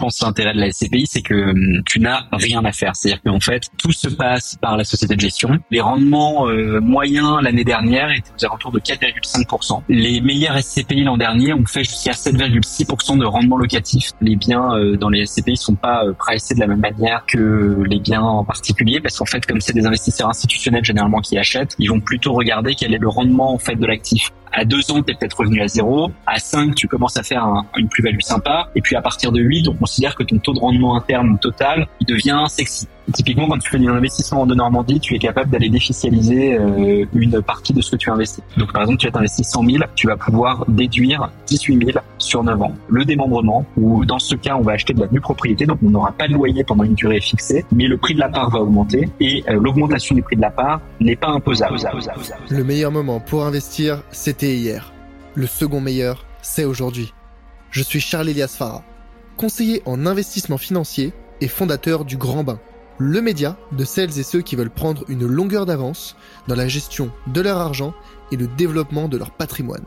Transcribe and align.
pense, 0.00 0.20
l'intérêt 0.22 0.54
de 0.54 0.60
la 0.60 0.70
SCPI, 0.70 1.06
c'est 1.06 1.22
que 1.22 1.50
hum, 1.50 1.82
tu 1.86 2.00
n'as 2.00 2.24
rien 2.32 2.64
à 2.64 2.72
faire. 2.72 2.96
C'est-à-dire 2.96 3.22
qu'en 3.22 3.40
fait, 3.40 3.68
tout 3.78 3.92
se 3.92 4.08
passe 4.08 4.56
par 4.60 4.76
la 4.76 4.84
société 4.84 5.14
de 5.14 5.20
gestion. 5.20 5.58
Les 5.70 5.80
rendements 5.80 6.48
euh, 6.48 6.80
moyens 6.80 7.40
l'année 7.42 7.64
dernière 7.64 8.10
étaient 8.10 8.30
aux 8.38 8.44
alentours 8.44 8.72
de 8.72 8.80
4,5%. 8.80 9.82
Les 9.88 10.20
meilleurs 10.20 10.58
SCPI 10.58 11.04
l'an 11.04 11.16
dernier 11.16 11.52
ont 11.52 11.66
fait 11.66 11.84
jusqu'à 11.84 12.12
7,6% 12.12 13.18
de 13.18 13.24
rendement 13.24 13.56
locatif. 13.56 14.10
Les 14.20 14.36
biens 14.36 14.74
euh, 14.74 14.96
dans 14.96 15.10
les 15.10 15.26
SCPI 15.26 15.56
sont 15.56 15.74
pas 15.74 16.04
euh, 16.04 16.12
pricés 16.12 16.54
de 16.54 16.60
la 16.60 16.66
même 16.66 16.80
manière 16.80 17.24
que 17.26 17.82
les 17.86 18.00
biens 18.00 18.22
en 18.22 18.44
particulier, 18.44 19.00
parce 19.00 19.18
qu'en 19.18 19.26
fait, 19.26 19.44
comme 19.46 19.60
c'est 19.60 19.74
des 19.74 19.86
investisseurs 19.86 20.28
institutionnels 20.28 20.84
généralement 20.84 21.20
qui 21.20 21.38
achètent, 21.38 21.76
ils 21.78 21.88
vont 21.88 22.00
plutôt 22.00 22.32
regarder 22.32 22.74
quel 22.74 22.94
est 22.94 22.98
le 22.98 23.08
rendement 23.08 23.52
en 23.52 23.58
fait 23.58 23.76
de 23.76 23.86
l'actif. 23.86 24.30
À 24.52 24.64
deux 24.64 24.90
ans, 24.90 25.02
tu 25.02 25.12
es 25.12 25.14
peut-être 25.14 25.38
revenu 25.38 25.60
à 25.60 25.68
zéro. 25.68 26.10
À 26.26 26.38
cinq, 26.38 26.74
tu 26.74 26.88
commences 26.88 27.16
à 27.16 27.22
faire 27.22 27.46
une 27.76 27.88
plus-value 27.88 28.20
sympa. 28.20 28.68
Et 28.74 28.80
puis 28.80 28.96
à 28.96 29.02
partir 29.02 29.32
de 29.32 29.40
8, 29.40 29.68
on 29.68 29.74
considère 29.74 30.14
que 30.14 30.22
ton 30.22 30.38
taux 30.38 30.52
de 30.52 30.58
rendement 30.58 30.96
interne 30.96 31.38
total, 31.38 31.86
il 32.00 32.06
devient 32.06 32.44
sexy. 32.48 32.88
typiquement, 33.12 33.48
quand 33.48 33.58
tu 33.58 33.70
fais 33.70 33.78
un 33.78 33.94
investissement 33.94 34.46
de 34.46 34.54
Normandie, 34.54 35.00
tu 35.00 35.14
es 35.14 35.18
capable 35.18 35.50
d'aller 35.50 35.68
défiscaliser 35.68 36.54
euh, 36.58 37.04
une 37.14 37.42
partie 37.42 37.72
de 37.72 37.80
ce 37.80 37.92
que 37.92 37.96
tu 37.96 38.10
investis. 38.10 38.42
Donc 38.56 38.72
par 38.72 38.82
exemple, 38.82 38.98
tu 38.98 39.08
as 39.08 39.16
investi 39.16 39.44
100 39.44 39.64
000, 39.64 39.78
tu 39.94 40.06
vas 40.06 40.16
pouvoir 40.16 40.64
déduire 40.68 41.30
18 41.46 41.86
000 41.86 41.98
sur 42.18 42.44
9 42.44 42.62
ans. 42.62 42.74
Le 42.88 43.04
démembrement, 43.04 43.64
ou 43.76 44.04
dans 44.04 44.18
ce 44.18 44.34
cas, 44.34 44.56
on 44.56 44.62
va 44.62 44.72
acheter 44.72 44.94
de 44.94 45.00
la 45.00 45.08
nue 45.08 45.20
propriété, 45.20 45.66
donc 45.66 45.78
on 45.84 45.90
n'aura 45.90 46.12
pas 46.12 46.28
de 46.28 46.34
loyer 46.34 46.64
pendant 46.64 46.84
une 46.84 46.94
durée 46.94 47.20
fixée, 47.20 47.64
mais 47.72 47.86
le 47.86 47.96
prix 47.96 48.14
de 48.14 48.20
la 48.20 48.28
part 48.28 48.50
va 48.50 48.60
augmenter 48.60 49.08
et 49.20 49.44
euh, 49.48 49.58
l'augmentation 49.60 50.14
du 50.14 50.22
prix 50.22 50.36
de 50.36 50.42
la 50.42 50.50
part 50.50 50.80
n'est 51.00 51.16
pas 51.16 51.28
imposable. 51.28 51.78
Le 52.50 52.64
meilleur 52.64 52.92
moment 52.92 53.20
pour 53.20 53.44
investir, 53.44 54.02
c'est 54.10 54.39
hier. 54.48 54.92
Le 55.34 55.46
second 55.46 55.80
meilleur, 55.80 56.26
c'est 56.42 56.64
aujourd'hui. 56.64 57.12
Je 57.70 57.82
suis 57.82 58.00
Charles 58.00 58.30
Elias 58.30 58.54
Farah, 58.56 58.84
conseiller 59.36 59.82
en 59.84 60.06
investissement 60.06 60.58
financier 60.58 61.12
et 61.40 61.48
fondateur 61.48 62.04
du 62.04 62.16
Grand 62.16 62.42
Bain, 62.44 62.58
le 62.98 63.20
média 63.22 63.56
de 63.72 63.84
celles 63.84 64.18
et 64.18 64.22
ceux 64.22 64.42
qui 64.42 64.56
veulent 64.56 64.70
prendre 64.70 65.04
une 65.08 65.26
longueur 65.26 65.66
d'avance 65.66 66.16
dans 66.48 66.54
la 66.54 66.68
gestion 66.68 67.10
de 67.28 67.40
leur 67.40 67.58
argent 67.58 67.94
et 68.32 68.36
le 68.36 68.46
développement 68.46 69.08
de 69.08 69.16
leur 69.16 69.30
patrimoine. 69.30 69.84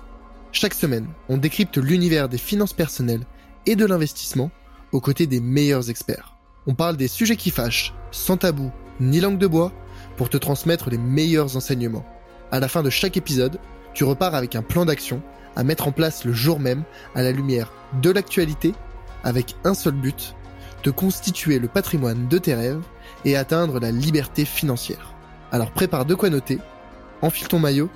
Chaque 0.51 0.73
semaine, 0.73 1.07
on 1.29 1.37
décrypte 1.37 1.77
l'univers 1.77 2.29
des 2.29 2.37
finances 2.37 2.73
personnelles 2.73 3.25
et 3.65 3.75
de 3.75 3.85
l'investissement 3.85 4.51
aux 4.91 5.01
côtés 5.01 5.27
des 5.27 5.39
meilleurs 5.39 5.89
experts. 5.89 6.35
On 6.67 6.75
parle 6.75 6.95
des 6.95 7.07
sujets 7.07 7.35
qui 7.35 7.49
fâchent, 7.49 7.93
sans 8.11 8.37
tabou 8.37 8.71
ni 8.99 9.19
langue 9.19 9.39
de 9.39 9.47
bois, 9.47 9.71
pour 10.15 10.29
te 10.29 10.37
transmettre 10.37 10.89
les 10.89 10.99
meilleurs 10.99 11.57
enseignements. 11.57 12.05
À 12.51 12.59
la 12.59 12.67
fin 12.67 12.83
de 12.83 12.91
chaque 12.91 13.17
épisode, 13.17 13.59
tu 13.93 14.03
repars 14.03 14.35
avec 14.35 14.55
un 14.55 14.61
plan 14.61 14.85
d'action 14.85 15.21
à 15.55 15.63
mettre 15.63 15.87
en 15.87 15.91
place 15.91 16.25
le 16.25 16.33
jour 16.33 16.59
même 16.59 16.83
à 17.15 17.21
la 17.21 17.31
lumière 17.31 17.71
de 18.01 18.09
l'actualité 18.09 18.73
avec 19.23 19.55
un 19.63 19.73
seul 19.73 19.93
but, 19.93 20.35
de 20.83 20.91
constituer 20.91 21.59
le 21.59 21.67
patrimoine 21.67 22.27
de 22.27 22.37
tes 22.37 22.55
rêves 22.55 22.83
et 23.23 23.37
atteindre 23.37 23.79
la 23.79 23.91
liberté 23.91 24.45
financière. 24.45 25.13
Alors 25.51 25.71
prépare 25.71 26.05
de 26.05 26.15
quoi 26.15 26.29
noter, 26.29 26.59
enfile 27.21 27.47
ton 27.47 27.59
maillot 27.59 27.89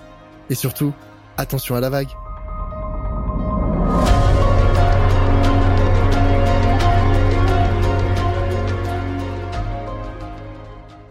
et 0.49 0.55
surtout, 0.55 0.93
attention 1.35 1.75
à 1.75 1.81
la 1.81 1.89
vague. 1.89 2.09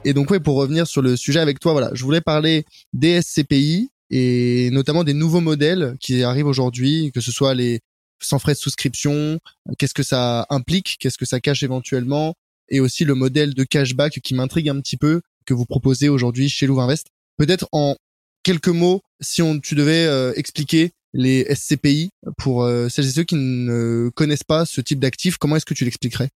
Et 0.04 0.14
donc 0.14 0.30
ouais, 0.30 0.38
pour 0.38 0.54
revenir 0.54 0.86
sur 0.86 1.02
le 1.02 1.16
sujet 1.16 1.40
avec 1.40 1.58
toi, 1.58 1.72
voilà, 1.72 1.90
je 1.92 2.04
voulais 2.04 2.20
parler 2.20 2.64
des 2.92 3.20
SCPI, 3.20 3.90
et 4.10 4.70
notamment 4.70 5.04
des 5.04 5.14
nouveaux 5.14 5.40
modèles 5.40 5.96
qui 6.00 6.22
arrivent 6.22 6.46
aujourd'hui, 6.46 7.10
que 7.12 7.20
ce 7.20 7.32
soit 7.32 7.54
les 7.54 7.80
sans 8.22 8.38
frais 8.38 8.54
de 8.54 8.58
souscription, 8.58 9.38
qu'est-ce 9.78 9.94
que 9.94 10.02
ça 10.02 10.46
implique, 10.48 10.96
qu'est-ce 10.98 11.18
que 11.18 11.26
ça 11.26 11.40
cache 11.40 11.62
éventuellement, 11.62 12.34
et 12.68 12.80
aussi 12.80 13.04
le 13.04 13.14
modèle 13.14 13.54
de 13.54 13.64
cashback 13.64 14.20
qui 14.20 14.34
m'intrigue 14.34 14.68
un 14.68 14.80
petit 14.80 14.96
peu 14.96 15.20
que 15.44 15.54
vous 15.54 15.66
proposez 15.66 16.08
aujourd'hui 16.08 16.48
chez 16.48 16.66
Louvainvest. 16.66 17.08
Peut-être 17.36 17.68
en 17.72 17.96
quelques 18.42 18.68
mots, 18.68 19.02
si 19.20 19.42
on 19.42 19.60
tu 19.60 19.74
devais 19.74 20.06
euh, 20.06 20.32
expliquer 20.36 20.92
les 21.12 21.46
SCPI 21.54 22.10
pour 22.38 22.64
euh, 22.64 22.88
celles 22.88 23.06
et 23.06 23.10
ceux 23.10 23.24
qui 23.24 23.36
ne 23.36 24.10
connaissent 24.14 24.44
pas 24.44 24.66
ce 24.66 24.80
type 24.80 25.00
d'actifs, 25.00 25.38
comment 25.38 25.56
est-ce 25.56 25.66
que 25.66 25.74
tu 25.74 25.84
l'expliquerais? 25.84 26.30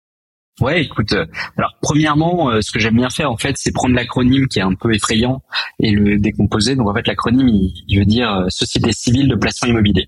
Ouais, 0.59 0.84
écoute, 0.84 1.14
euh, 1.14 1.25
alors 1.58 1.74
premièrement, 1.81 2.52
euh, 2.52 2.62
ce 2.62 2.72
que 2.72 2.80
j'aime 2.80 2.96
bien 2.96 3.09
faire 3.09 3.31
en 3.31 3.38
fait, 3.38 3.56
c'est 3.58 3.72
prendre 3.72 3.96
l'acronyme 3.96 4.47
qui 4.47 4.59
est 4.59 4.64
un 4.64 4.74
peu 4.74 4.94
effrayant 4.94 5.42
et 5.80 5.92
le 5.92 6.18
décomposer. 6.18 6.75
Donc 6.75 6.90
en 6.90 6.94
fait, 6.94 7.08
l'acronyme, 7.08 7.47
il, 7.47 8.00
veut 8.00 8.06
dire 8.06 8.30
euh, 8.31 8.46
Société 8.50 8.92
civile 8.92 9.30
de 9.30 9.36
placement 9.36 9.69
immobilier. 9.69 10.08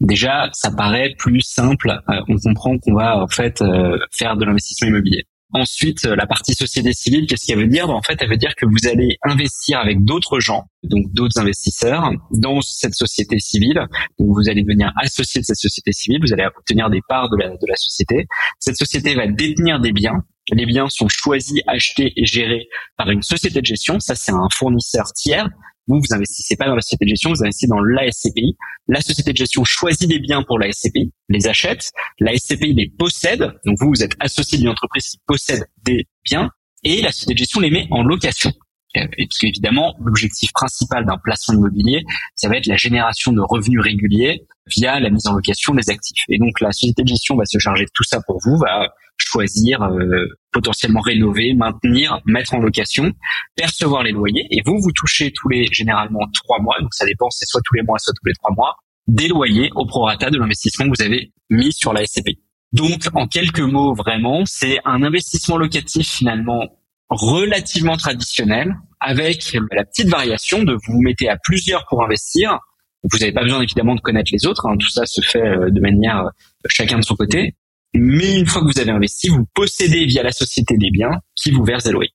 Déjà, 0.00 0.48
ça 0.52 0.70
paraît 0.70 1.14
plus 1.18 1.42
simple. 1.42 1.92
on 2.28 2.38
comprend 2.38 2.78
qu'on 2.78 2.94
va 2.94 3.22
en 3.22 3.28
fait 3.28 3.62
faire 4.10 4.38
de 4.38 4.46
l'investissement 4.46 4.88
immobilier. 4.88 5.26
Ensuite, 5.52 6.04
la 6.04 6.26
partie 6.26 6.54
société 6.54 6.92
civile, 6.92 7.26
qu'est-ce 7.26 7.46
qu'elle 7.46 7.58
veut 7.58 7.66
dire? 7.66 7.90
En 7.90 8.02
fait, 8.02 8.16
elle 8.20 8.28
veut 8.28 8.36
dire 8.36 8.54
que 8.56 8.66
vous 8.66 8.88
allez 8.88 9.16
investir 9.22 9.80
avec 9.80 10.04
d'autres 10.04 10.38
gens, 10.38 10.64
donc 10.84 11.12
d'autres 11.12 11.40
investisseurs, 11.40 12.12
dans 12.30 12.60
cette 12.60 12.94
société 12.94 13.38
civile. 13.40 13.86
Donc, 14.18 14.28
vous 14.28 14.48
allez 14.48 14.62
devenir 14.62 14.92
associé 15.02 15.40
de 15.40 15.46
cette 15.46 15.56
société 15.56 15.92
civile, 15.92 16.20
vous 16.22 16.32
allez 16.32 16.46
obtenir 16.46 16.88
des 16.88 17.00
parts 17.08 17.28
de 17.30 17.36
la, 17.36 17.48
de 17.48 17.66
la 17.68 17.76
société. 17.76 18.26
Cette 18.58 18.76
société 18.76 19.14
va 19.14 19.26
détenir 19.26 19.80
des 19.80 19.92
biens. 19.92 20.22
Les 20.52 20.66
biens 20.66 20.88
sont 20.88 21.08
choisis, 21.08 21.60
achetés 21.66 22.12
et 22.16 22.24
gérés 22.24 22.68
par 22.96 23.10
une 23.10 23.22
société 23.22 23.60
de 23.60 23.66
gestion. 23.66 23.98
Ça, 24.00 24.14
c'est 24.14 24.32
un 24.32 24.48
fournisseur 24.52 25.12
tiers 25.14 25.48
vous, 25.90 26.00
vous 26.00 26.14
investissez 26.14 26.56
pas 26.56 26.66
dans 26.66 26.74
la 26.74 26.80
société 26.80 27.04
de 27.04 27.10
gestion, 27.10 27.30
vous 27.30 27.42
investissez 27.42 27.68
dans 27.68 27.80
la 27.80 28.10
SCPI. 28.10 28.56
La 28.88 29.00
société 29.00 29.32
de 29.32 29.36
gestion 29.36 29.64
choisit 29.64 30.08
des 30.08 30.18
biens 30.18 30.42
pour 30.42 30.58
la 30.58 30.70
SCPI, 30.72 31.12
les 31.28 31.46
achète. 31.46 31.90
La 32.18 32.36
SCPI 32.36 32.74
les 32.74 32.90
possède. 32.98 33.52
Donc 33.64 33.76
vous, 33.80 33.88
vous 33.88 34.02
êtes 34.02 34.14
associé 34.20 34.58
d'une 34.58 34.68
entreprise 34.68 35.08
qui 35.08 35.18
possède 35.26 35.66
des 35.84 36.06
biens 36.24 36.50
et 36.82 37.02
la 37.02 37.12
société 37.12 37.34
de 37.34 37.38
gestion 37.38 37.60
les 37.60 37.70
met 37.70 37.86
en 37.90 38.02
location. 38.02 38.52
Euh, 38.96 39.06
et 39.18 39.26
parce 39.26 39.38
qu'évidemment, 39.38 39.94
l'objectif 40.00 40.52
principal 40.52 41.04
d'un 41.04 41.18
placement 41.22 41.54
immobilier, 41.54 42.02
ça 42.34 42.48
va 42.48 42.56
être 42.56 42.66
la 42.66 42.76
génération 42.76 43.32
de 43.32 43.40
revenus 43.40 43.80
réguliers 43.80 44.46
via 44.66 44.98
la 44.98 45.10
mise 45.10 45.26
en 45.26 45.34
location 45.34 45.74
des 45.74 45.90
actifs. 45.90 46.24
Et 46.28 46.38
donc 46.38 46.60
la 46.60 46.72
société 46.72 47.02
de 47.02 47.08
gestion 47.08 47.36
va 47.36 47.44
se 47.44 47.58
charger 47.58 47.84
de 47.84 47.90
tout 47.94 48.04
ça 48.04 48.20
pour 48.26 48.38
vous, 48.44 48.56
va 48.58 48.88
choisir, 49.16 49.82
euh, 49.82 50.26
potentiellement 50.52 51.00
rénover, 51.00 51.54
maintenir, 51.54 52.20
mettre 52.24 52.54
en 52.54 52.58
location, 52.58 53.12
percevoir 53.54 54.02
les 54.02 54.12
loyers. 54.12 54.46
Et 54.50 54.60
vous, 54.64 54.80
vous 54.80 54.92
touchez 54.92 55.30
tous 55.32 55.48
les, 55.48 55.66
généralement, 55.72 56.20
trois 56.34 56.60
mois, 56.60 56.76
donc 56.80 56.92
ça 56.94 57.06
dépend, 57.06 57.30
c'est 57.30 57.46
soit 57.46 57.60
tous 57.64 57.74
les 57.74 57.82
mois, 57.82 57.98
soit 57.98 58.14
tous 58.20 58.26
les 58.26 58.34
trois 58.34 58.54
mois, 58.54 58.76
des 59.06 59.28
loyers 59.28 59.70
au 59.74 59.86
prorata 59.86 60.30
de 60.30 60.38
l'investissement 60.38 60.86
que 60.86 60.96
vous 60.98 61.04
avez 61.04 61.32
mis 61.50 61.72
sur 61.72 61.92
la 61.92 62.04
SCP. 62.04 62.38
Donc, 62.72 63.08
en 63.14 63.26
quelques 63.26 63.60
mots, 63.60 63.94
vraiment, 63.94 64.42
c'est 64.46 64.78
un 64.84 65.02
investissement 65.02 65.56
locatif 65.56 66.08
finalement 66.08 66.68
relativement 67.10 67.96
traditionnel, 67.96 68.74
avec 69.00 69.56
la 69.72 69.84
petite 69.84 70.08
variation 70.08 70.62
de 70.62 70.72
vous 70.72 70.92
vous 70.94 71.02
mettez 71.02 71.28
à 71.28 71.36
plusieurs 71.42 71.86
pour 71.88 72.04
investir. 72.04 72.58
Vous 73.02 73.18
n'avez 73.18 73.32
pas 73.32 73.42
besoin 73.42 73.62
évidemment 73.62 73.94
de 73.94 74.00
connaître 74.00 74.30
les 74.32 74.46
autres, 74.46 74.66
hein. 74.66 74.76
tout 74.78 74.90
ça 74.90 75.06
se 75.06 75.20
fait 75.22 75.40
euh, 75.40 75.70
de 75.70 75.80
manière 75.80 76.26
euh, 76.26 76.30
chacun 76.68 76.98
de 76.98 77.04
son 77.04 77.16
côté. 77.16 77.56
Mais 77.94 78.38
une 78.38 78.46
fois 78.46 78.62
que 78.62 78.66
vous 78.66 78.78
avez 78.78 78.90
investi, 78.90 79.28
vous 79.28 79.46
possédez 79.54 80.04
via 80.06 80.22
la 80.22 80.32
société 80.32 80.76
des 80.76 80.90
biens 80.90 81.20
qui 81.34 81.50
vous 81.50 81.64
verse 81.64 81.84
des 81.84 81.92
loyers. 81.92 82.12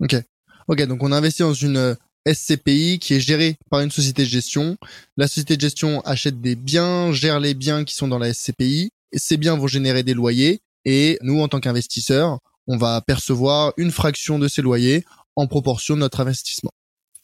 Ok. 0.00 0.16
Ok, 0.68 0.82
donc 0.86 1.02
on 1.02 1.10
a 1.10 1.16
investi 1.16 1.42
dans 1.42 1.54
une 1.54 1.76
euh, 1.76 1.94
SCPI 2.30 2.98
qui 3.00 3.14
est 3.14 3.20
gérée 3.20 3.56
par 3.70 3.80
une 3.80 3.90
société 3.90 4.22
de 4.22 4.28
gestion. 4.28 4.76
La 5.16 5.26
société 5.26 5.56
de 5.56 5.62
gestion 5.62 6.00
achète 6.02 6.40
des 6.40 6.54
biens, 6.54 7.10
gère 7.12 7.40
les 7.40 7.54
biens 7.54 7.84
qui 7.84 7.94
sont 7.94 8.06
dans 8.06 8.18
la 8.18 8.32
SCPI. 8.32 8.90
Ces 9.14 9.36
biens 9.38 9.56
vont 9.56 9.66
générer 9.66 10.02
des 10.02 10.14
loyers. 10.14 10.60
Et 10.84 11.18
nous, 11.22 11.40
en 11.40 11.48
tant 11.48 11.60
qu'investisseurs, 11.60 12.38
on 12.66 12.76
va 12.76 13.00
percevoir 13.00 13.72
une 13.76 13.90
fraction 13.90 14.38
de 14.38 14.48
ces 14.48 14.62
loyers 14.62 15.04
en 15.36 15.46
proportion 15.46 15.94
de 15.94 16.00
notre 16.00 16.20
investissement. 16.20 16.70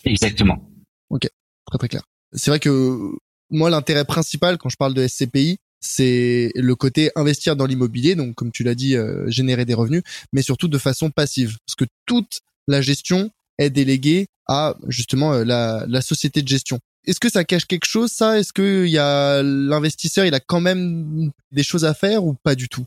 Exactement. 0.04 0.69
Ok, 1.10 1.28
très 1.66 1.78
très 1.78 1.88
clair. 1.88 2.03
C'est 2.32 2.50
vrai 2.50 2.60
que 2.60 3.12
moi, 3.50 3.71
l'intérêt 3.71 4.04
principal 4.04 4.59
quand 4.59 4.69
je 4.69 4.77
parle 4.77 4.94
de 4.94 5.06
SCPI, 5.06 5.59
c'est 5.81 6.50
le 6.54 6.75
côté 6.75 7.10
investir 7.15 7.56
dans 7.56 7.66
l'immobilier, 7.66 8.15
donc 8.15 8.34
comme 8.34 8.50
tu 8.50 8.65
l'as 8.65 8.75
dit, 8.75 8.97
euh, 8.97 9.28
générer 9.31 9.65
des 9.65 9.75
revenus, 9.75 10.03
mais 10.33 10.42
surtout 10.42 10.68
de 10.68 10.78
façon 10.78 11.10
passive, 11.10 11.57
parce 11.66 11.77
que 11.77 11.84
toute 12.04 12.41
la 12.66 12.83
gestion 12.83 13.30
est 13.59 13.71
déléguée 13.71 14.27
à 14.48 14.77
justement 14.89 15.33
euh, 15.34 15.45
la, 15.45 15.84
la 15.89 16.03
société 16.03 16.42
de 16.42 16.48
gestion. 16.48 16.80
Est-ce 17.07 17.21
que 17.21 17.30
ça 17.30 17.45
cache 17.45 17.65
quelque 17.65 17.86
chose, 17.86 18.10
ça? 18.10 18.39
Est-ce 18.39 18.53
que 18.53 18.86
y 18.86 18.98
a 18.98 19.42
l'investisseur, 19.42 20.27
il 20.27 20.34
a 20.34 20.41
quand 20.41 20.60
même 20.60 21.30
des 21.53 21.63
choses 21.63 21.84
à 21.84 21.95
faire 21.95 22.24
ou 22.24 22.34
pas 22.34 22.54
du 22.54 22.68
tout? 22.68 22.84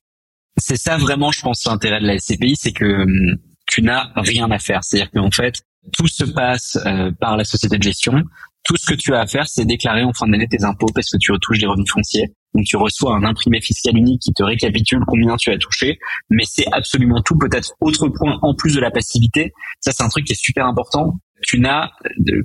C'est 0.58 0.78
ça 0.78 0.98
vraiment, 0.98 1.32
je 1.32 1.42
pense, 1.42 1.66
l'intérêt 1.66 2.02
de 2.02 2.08
la 2.08 2.18
SCPI, 2.20 2.56
c'est 2.56 2.74
que 2.74 3.04
hum, 3.04 3.38
tu 3.68 3.82
n'as 3.82 4.12
rien 4.16 4.50
à 4.52 4.60
faire. 4.60 4.84
C'est-à-dire 4.84 5.12
qu'en 5.12 5.32
fait, 5.32 5.62
tout 5.94 6.08
se 6.08 6.24
passe 6.26 6.78
euh, 6.86 7.12
par 7.20 7.38
la 7.38 7.44
société 7.44 7.78
de 7.78 7.84
gestion. 7.84 8.24
Tout 8.64 8.78
ce 8.78 8.86
que 8.86 8.94
tu 8.94 9.14
as 9.16 9.22
à 9.22 9.26
faire, 9.26 9.48
c'est 9.48 9.66
déclarer 9.66 10.04
en 10.04 10.14
fin 10.14 10.28
d'année 10.28 10.48
tes 10.48 10.64
impôts 10.64 10.92
parce 10.94 11.10
que 11.10 11.18
tu 11.18 11.32
retouches 11.32 11.60
des 11.60 11.66
revenus 11.66 11.90
fonciers. 11.92 12.32
Donc 12.54 12.66
tu 12.66 12.76
reçois 12.76 13.16
un 13.16 13.24
imprimé 13.24 13.62
fiscal 13.62 13.98
unique 13.98 14.22
qui 14.22 14.34
te 14.34 14.44
récapitule 14.44 15.00
combien 15.08 15.36
tu 15.38 15.52
as 15.52 15.58
touché, 15.58 15.98
mais 16.30 16.44
c'est 16.46 16.66
absolument 16.72 17.22
tout. 17.22 17.38
Peut-être 17.38 17.74
autre 17.80 18.10
point 18.10 18.38
en 18.42 18.54
plus 18.54 18.76
de 18.76 18.82
la 18.82 18.92
passivité, 18.92 19.52
ça 19.80 19.92
c'est 19.92 20.04
un 20.04 20.10
truc 20.10 20.26
qui 20.26 20.34
est 20.34 20.40
super 20.42 20.66
important. 20.68 21.20
Tu 21.42 21.60
n'as 21.60 21.90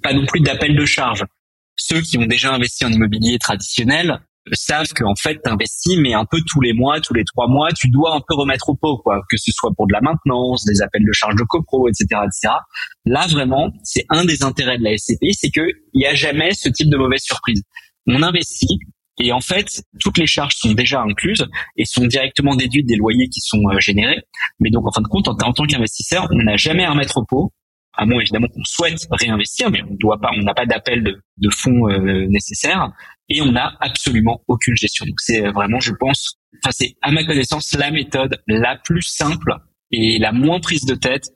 pas 0.03 0.15
non 0.15 0.25
plus 0.25 0.41
d'appel 0.41 0.75
de 0.75 0.85
charge. 0.85 1.25
Ceux 1.77 2.01
qui 2.01 2.17
ont 2.17 2.27
déjà 2.27 2.55
investi 2.55 2.85
en 2.87 2.93
immobilier 2.93 3.39
traditionnel 3.39 4.21
savent 4.53 4.93
qu'en 4.95 5.15
fait 5.15 5.39
t'investis 5.43 5.99
mais 5.99 6.15
un 6.15 6.25
peu 6.25 6.41
tous 6.47 6.61
les 6.61 6.73
mois, 6.73 7.01
tous 7.01 7.15
les 7.15 7.25
trois 7.25 7.49
mois, 7.49 7.73
tu 7.73 7.89
dois 7.89 8.15
un 8.15 8.21
peu 8.27 8.35
remettre 8.35 8.69
au 8.69 8.75
pot 8.75 8.99
quoi, 8.99 9.23
que 9.29 9.37
ce 9.37 9.51
soit 9.53 9.73
pour 9.77 9.87
de 9.87 9.93
la 9.93 10.01
maintenance, 10.01 10.65
des 10.65 10.83
appels 10.83 11.05
de 11.05 11.13
charge 11.13 11.35
de 11.37 11.43
copro, 11.43 11.89
etc., 11.89 12.05
etc. 12.25 12.55
Là 13.05 13.27
vraiment, 13.27 13.71
c'est 13.83 14.05
un 14.11 14.25
des 14.25 14.43
intérêts 14.43 14.79
de 14.79 14.85
la 14.85 14.97
SCPI, 14.97 15.35
c'est 15.35 15.51
que 15.51 15.67
il 15.95 16.03
y 16.03 16.07
a 16.07 16.15
jamais 16.15 16.53
ce 16.53 16.69
type 16.69 16.91
de 16.91 16.97
mauvaise 16.97 17.23
surprise. 17.23 17.63
On 18.07 18.23
investit 18.23 18.79
et 19.19 19.33
en 19.33 19.41
fait 19.41 19.83
toutes 20.01 20.19
les 20.19 20.27
charges 20.27 20.55
sont 20.57 20.73
déjà 20.73 21.01
incluses 21.01 21.47
et 21.77 21.85
sont 21.85 22.07
directement 22.07 22.55
déduites 22.55 22.87
des 22.87 22.97
loyers 22.97 23.29
qui 23.29 23.41
sont 23.41 23.63
euh, 23.71 23.81
générés. 23.81 24.23
Mais 24.61 24.71
donc 24.71 24.87
en 24.87 24.93
fin 24.93 25.01
de 25.01 25.09
compte, 25.09 25.29
en, 25.29 25.37
en 25.43 25.53
tant 25.53 25.65
qu'investisseur, 25.65 26.29
on 26.31 26.43
n'a 26.43 26.57
jamais 26.57 26.85
à 26.85 26.91
remettre 26.91 27.19
au 27.19 27.25
pot 27.25 27.53
à 27.97 28.07
moins 28.07 28.21
évidemment 28.21 28.49
qu'on 28.49 28.65
souhaite 28.65 29.07
réinvestir, 29.11 29.71
mais 29.71 29.83
on 29.83 29.95
doit 29.95 30.19
pas, 30.21 30.31
on 30.37 30.43
n'a 30.43 30.55
pas 30.55 30.67
d'appel 30.67 31.03
de, 31.03 31.21
de, 31.39 31.51
fonds 31.51 31.89
euh, 31.89 32.27
nécessaires 32.29 32.93
et 33.29 33.41
on 33.43 33.53
n'a 33.53 33.77
absolument 33.81 34.43
aucune 34.49 34.77
gestion. 34.77 35.07
Donc 35.07 35.21
c'est 35.21 35.41
vraiment, 35.51 35.81
je 35.81 35.93
pense, 35.93 36.39
enfin 36.63 36.73
c'est 36.73 36.97
à 37.03 37.11
ma 37.11 37.25
connaissance 37.25 37.73
la 37.75 37.91
méthode 37.91 38.41
la 38.47 38.77
plus 38.77 39.03
simple 39.03 39.55
et 39.91 40.19
la 40.19 40.33
moins 40.33 40.61
prise 40.61 40.85
de 40.85 40.95
tête 40.95 41.31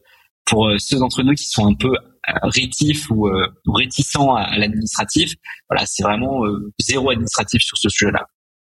pour 0.44 0.68
euh, 0.68 0.78
ceux 0.78 0.98
d'entre 0.98 1.22
nous 1.22 1.34
qui 1.34 1.46
sont 1.46 1.66
un 1.66 1.74
peu 1.74 1.92
euh, 1.92 2.32
rétifs 2.42 3.10
ou, 3.10 3.28
réticents 3.66 4.34
à, 4.34 4.56
l'administratif. 4.58 5.34
Voilà, 5.68 5.86
c'est 5.86 6.02
vraiment 6.02 6.42
zéro 6.78 7.10
administratif 7.10 7.62
sur 7.62 7.78
ce 7.78 7.88
sujet-là. 7.88 8.26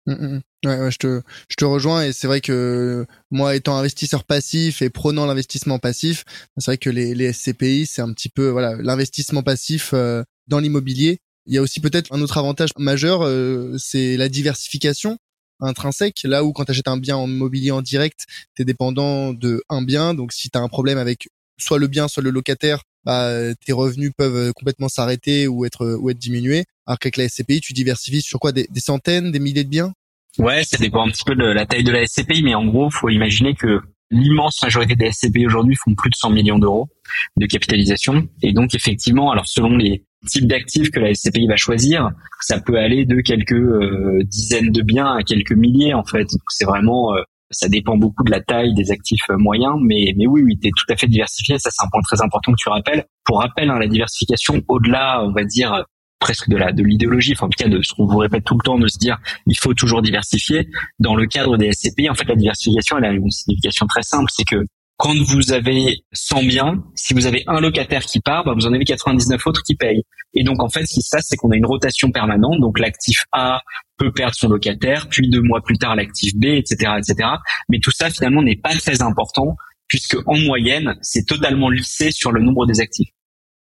Mmh, 0.08 0.40
mmh. 0.64 0.68
Ouais, 0.68 0.92
je 0.92 0.98
te, 0.98 1.22
je 1.50 1.56
te 1.56 1.66
rejoins 1.66 2.04
et 2.04 2.14
c'est 2.14 2.28
vrai 2.28 2.42
que 2.42 3.06
moi, 3.32 3.56
étant 3.56 3.78
investisseur 3.78 4.24
passif 4.24 4.82
et 4.82 4.90
prenant 4.90 5.26
l'investissement 5.26 5.80
passif, 5.80 6.24
c'est 6.58 6.72
vrai 6.72 6.78
que 6.78 6.90
les, 6.90 7.16
les 7.16 7.34
SCPI, 7.34 7.86
c'est 7.86 8.02
un 8.02 8.14
petit 8.14 8.30
peu 8.30 8.50
voilà 8.50 8.76
l'investissement 8.76 9.44
passif 9.44 9.92
euh, 9.94 10.24
dans 10.48 10.60
l'immobilier. 10.60 11.20
Il 11.48 11.54
y 11.56 11.58
a 11.58 11.62
aussi 11.62 11.80
peut-être 11.80 12.14
un 12.14 12.22
autre 12.22 12.38
avantage 12.38 12.70
majeur, 12.78 13.24
euh, 13.24 13.76
c'est 13.80 14.18
la 14.18 14.30
diversification 14.30 15.18
intrinsèque. 15.60 16.22
Là 16.24 16.44
où 16.44 16.54
quand 16.54 16.66
tu 16.66 16.72
achètes 16.72 16.88
un 16.88 16.98
bien 16.98 17.18
en 17.18 17.28
immobilier 17.30 17.72
en 17.72 17.82
direct, 17.82 18.26
tu 18.56 18.62
es 18.62 18.66
dépendant 18.66 19.34
de 19.34 19.64
un 19.70 19.82
bien. 19.82 20.14
Donc 20.14 20.34
si 20.34 20.50
tu 20.50 20.58
as 20.58 20.62
un 20.62 20.68
problème 20.68 20.98
avec 20.98 21.30
soit 21.58 21.80
le 21.80 21.88
bien, 21.88 22.08
soit 22.08 22.24
le 22.24 22.32
locataire, 22.32 22.84
bah, 23.06 23.32
tes 23.66 23.74
revenus 23.74 24.12
peuvent 24.16 24.54
complètement 24.54 24.90
s'arrêter 24.90 25.48
ou 25.48 25.66
être 25.66 25.98
ou 26.00 26.10
être 26.10 26.18
diminués. 26.20 26.66
Alors 26.86 27.00
qu'avec 27.00 27.18
la 27.18 27.30
SCPI, 27.30 27.62
tu 27.62 27.74
diversifies 27.74 28.22
sur 28.22 28.40
quoi? 28.40 28.52
Des, 28.52 28.68
centaines, 28.78 29.32
des 29.32 29.40
milliers 29.40 29.64
de 29.64 29.70
biens? 29.70 29.94
Ouais, 30.38 30.64
ça 30.64 30.78
dépend 30.78 31.06
un 31.06 31.10
petit 31.10 31.24
peu 31.26 31.36
de 31.36 31.46
la 31.46 31.66
taille 31.66 31.84
de 31.84 31.92
la 31.92 32.06
SCPI, 32.06 32.44
mais 32.44 32.56
en 32.56 32.66
gros, 32.66 32.90
faut 32.90 33.10
imaginer 33.10 33.54
que 33.54 33.82
l'immense 34.12 34.62
majorité 34.62 34.96
des 34.96 35.12
SCPI 35.12 35.46
aujourd'hui 35.46 35.76
font 35.76 35.96
plus 35.96 36.10
de 36.10 36.16
100 36.16 36.30
millions 36.32 36.60
d'euros 36.60 36.88
de 37.38 37.46
capitalisation. 37.46 38.28
Et 38.42 38.54
donc, 38.54 38.76
effectivement, 38.76 39.32
alors 39.32 39.48
selon 39.48 39.78
les 39.78 40.06
types 40.28 40.48
d'actifs 40.48 40.92
que 40.92 41.00
la 41.00 41.14
SCPI 41.14 41.48
va 41.48 41.56
choisir, 41.56 42.12
ça 42.42 42.60
peut 42.60 42.78
aller 42.78 43.06
de 43.06 43.22
quelques 43.22 43.54
euh, 43.54 44.22
dizaines 44.26 44.72
de 44.72 44.82
biens 44.82 45.18
à 45.18 45.24
quelques 45.24 45.54
milliers, 45.54 45.94
en 45.94 46.04
fait. 46.04 46.28
C'est 46.50 46.66
vraiment, 46.66 47.16
euh, 47.16 47.22
ça 47.50 47.68
dépend 47.68 47.98
beaucoup 47.98 48.24
de 48.24 48.32
la 48.32 48.42
taille 48.42 48.74
des 48.74 48.92
actifs 48.92 49.30
euh, 49.30 49.38
moyens, 49.38 49.76
mais, 49.82 50.14
mais 50.18 50.28
oui, 50.28 50.44
oui, 50.44 50.60
tu 50.62 50.68
es 50.68 50.72
tout 50.72 50.94
à 50.94 50.96
fait 50.96 51.08
diversifié. 51.08 51.58
Ça, 51.58 51.70
c'est 51.72 51.84
un 51.84 51.90
point 51.92 52.02
très 52.04 52.22
important 52.22 52.52
que 52.52 52.58
tu 52.62 52.70
rappelles. 52.70 53.06
Pour 53.26 53.40
rappel, 53.40 53.70
hein, 53.70 53.80
la 53.80 53.88
diversification, 53.88 54.62
au-delà, 54.68 55.24
on 55.24 55.32
va 55.32 55.44
dire, 55.44 55.84
presque 56.22 56.48
de 56.48 56.56
la 56.56 56.72
de 56.72 56.84
l'idéologie, 56.84 57.34
enfin 57.34 57.48
en 57.48 57.50
tout 57.50 57.62
cas 57.62 57.68
de 57.68 57.82
ce 57.82 57.94
qu'on 57.94 58.06
vous 58.06 58.20
répète 58.20 58.46
tout 58.46 58.54
le 58.54 58.64
temps, 58.64 58.80
de 58.80 58.88
se 58.88 58.98
dire 58.98 59.18
il 59.48 59.58
faut 59.58 59.74
toujours 59.74 60.02
diversifier. 60.02 60.70
Dans 61.00 61.16
le 61.16 61.26
cadre 61.26 61.58
des 61.58 61.74
SCPI, 61.74 62.10
en 62.10 62.16
fait, 62.16 62.24
la 62.26 62.36
diversification, 62.36 62.98
elle 62.98 63.06
a 63.06 63.12
une 63.12 63.30
signification 63.30 63.86
très 63.88 64.04
simple, 64.04 64.30
c'est 64.34 64.46
que 64.46 64.64
quand 64.98 65.16
vous 65.16 65.52
avez 65.52 66.04
100 66.14 66.44
biens, 66.44 66.84
si 66.96 67.16
vous 67.16 67.26
avez 67.26 67.44
un 67.48 67.60
locataire 67.60 68.06
qui 68.06 68.20
part, 68.20 68.46
bah, 68.46 68.54
vous 68.56 68.68
en 68.68 68.74
avez 68.74 68.86
99 68.86 69.48
autres 69.48 69.64
qui 69.64 69.76
payent. 69.76 70.04
Et 70.36 70.44
donc 70.44 70.62
en 70.62 70.70
fait, 70.70 70.86
ce 70.86 70.94
qui 70.94 71.02
se 71.02 71.10
passe, 71.12 71.26
c'est 71.28 71.36
qu'on 71.36 71.50
a 71.50 71.58
une 71.58 71.66
rotation 71.66 72.12
permanente. 72.12 72.62
Donc 72.62 72.78
l'actif 72.78 73.26
A 73.32 73.62
peut 73.98 74.12
perdre 74.12 74.36
son 74.36 74.48
locataire, 74.48 75.10
puis 75.10 75.28
deux 75.28 75.42
mois 75.42 75.62
plus 75.62 75.78
tard 75.78 75.96
l'actif 75.96 76.36
B, 76.36 76.46
etc., 76.46 76.94
etc. 77.00 77.30
Mais 77.68 77.80
tout 77.80 77.92
ça 77.92 78.12
finalement 78.12 78.44
n'est 78.44 78.56
pas 78.56 78.76
très 78.76 79.02
important 79.02 79.56
puisque 79.88 80.18
en 80.26 80.38
moyenne, 80.38 80.96
c'est 81.02 81.26
totalement 81.26 81.70
lissé 81.70 82.12
sur 82.12 82.32
le 82.32 82.42
nombre 82.42 82.66
des 82.66 82.80
actifs. 82.80 83.10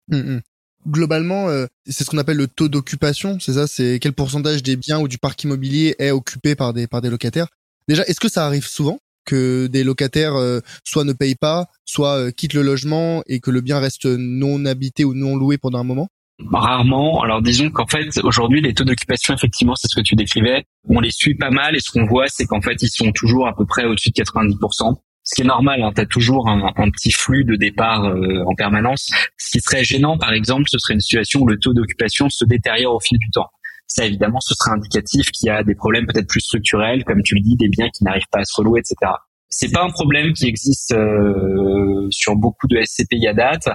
Mmh, 0.08 0.16
mmh 0.16 0.40
globalement, 0.88 1.48
euh, 1.48 1.66
c'est 1.86 2.04
ce 2.04 2.10
qu'on 2.10 2.18
appelle 2.18 2.36
le 2.36 2.48
taux 2.48 2.68
d'occupation, 2.68 3.38
c'est 3.40 3.54
ça 3.54 3.66
C'est 3.66 3.98
quel 4.00 4.12
pourcentage 4.12 4.62
des 4.62 4.76
biens 4.76 5.00
ou 5.00 5.08
du 5.08 5.18
parc 5.18 5.42
immobilier 5.44 5.94
est 5.98 6.10
occupé 6.10 6.54
par 6.54 6.72
des, 6.72 6.86
par 6.86 7.00
des 7.00 7.10
locataires. 7.10 7.48
Déjà, 7.86 8.04
est-ce 8.04 8.20
que 8.20 8.28
ça 8.28 8.46
arrive 8.46 8.66
souvent 8.66 8.98
que 9.24 9.66
des 9.66 9.84
locataires 9.84 10.36
euh, 10.36 10.60
soit 10.84 11.04
ne 11.04 11.12
payent 11.12 11.34
pas, 11.34 11.66
soit 11.84 12.16
euh, 12.16 12.30
quittent 12.30 12.54
le 12.54 12.62
logement 12.62 13.22
et 13.26 13.40
que 13.40 13.50
le 13.50 13.60
bien 13.60 13.78
reste 13.78 14.06
non 14.06 14.64
habité 14.64 15.04
ou 15.04 15.14
non 15.14 15.36
loué 15.36 15.58
pendant 15.58 15.78
un 15.78 15.84
moment? 15.84 16.08
Rarement. 16.52 17.22
Alors 17.22 17.42
disons 17.42 17.70
qu'en 17.70 17.86
fait 17.86 18.06
aujourd'hui 18.22 18.60
les 18.60 18.72
taux 18.72 18.84
d'occupation 18.84 19.34
effectivement 19.34 19.74
c'est 19.74 19.88
ce 19.88 19.96
que 19.96 20.02
tu 20.02 20.14
décrivais, 20.14 20.64
on 20.88 21.00
les 21.00 21.10
suit 21.10 21.34
pas 21.34 21.50
mal 21.50 21.74
et 21.74 21.80
ce 21.80 21.90
qu'on 21.90 22.06
voit 22.06 22.26
c'est 22.28 22.46
qu'en 22.46 22.60
fait 22.60 22.80
ils 22.80 22.90
sont 22.90 23.10
toujours 23.10 23.48
à 23.48 23.56
peu 23.56 23.66
près 23.66 23.86
au-dessus 23.86 24.10
de 24.10 24.22
90% 24.22 24.94
ce 25.28 25.34
qui 25.34 25.42
est 25.42 25.48
normal. 25.48 25.82
Hein, 25.82 25.92
tu 25.94 26.00
as 26.00 26.06
toujours 26.06 26.48
un, 26.48 26.90
petit 26.90 27.12
flux 27.12 27.44
de 27.44 27.54
départ 27.54 28.04
euh, 28.04 28.42
en 28.46 28.54
permanence. 28.54 29.10
Ce 29.36 29.50
qui 29.50 29.60
serait 29.60 29.84
gênant, 29.84 30.16
par 30.16 30.32
exemple, 30.32 30.64
ce 30.70 30.78
serait 30.78 30.94
une 30.94 31.00
situation 31.00 31.40
où 31.40 31.46
le 31.46 31.58
taux 31.58 31.74
d'occupation 31.74 32.30
se 32.30 32.46
détériore 32.46 32.94
au 32.94 33.00
fil 33.00 33.18
du 33.18 33.30
temps. 33.30 33.48
Ça, 33.86 34.06
évidemment, 34.06 34.40
ce 34.40 34.54
serait 34.54 34.74
indicatif 34.74 35.30
qu'il 35.30 35.48
y 35.48 35.50
a 35.50 35.62
des 35.62 35.74
problèmes 35.74 36.06
peut-être 36.06 36.28
plus 36.28 36.40
structurels, 36.40 37.04
comme 37.04 37.22
tu 37.22 37.34
le 37.34 37.42
dis, 37.42 37.56
des 37.56 37.68
biens 37.68 37.90
qui 37.90 38.04
n'arrivent 38.04 38.28
pas 38.30 38.40
à 38.40 38.44
se 38.44 38.54
relouer, 38.56 38.80
etc. 38.80 39.12
C'est 39.50 39.72
pas 39.72 39.82
un 39.82 39.88
problème 39.88 40.34
qui 40.34 40.46
existe 40.46 40.92
euh, 40.92 42.06
sur 42.10 42.36
beaucoup 42.36 42.66
de 42.66 42.82
SCPI 42.84 43.28
à 43.28 43.32
date. 43.32 43.66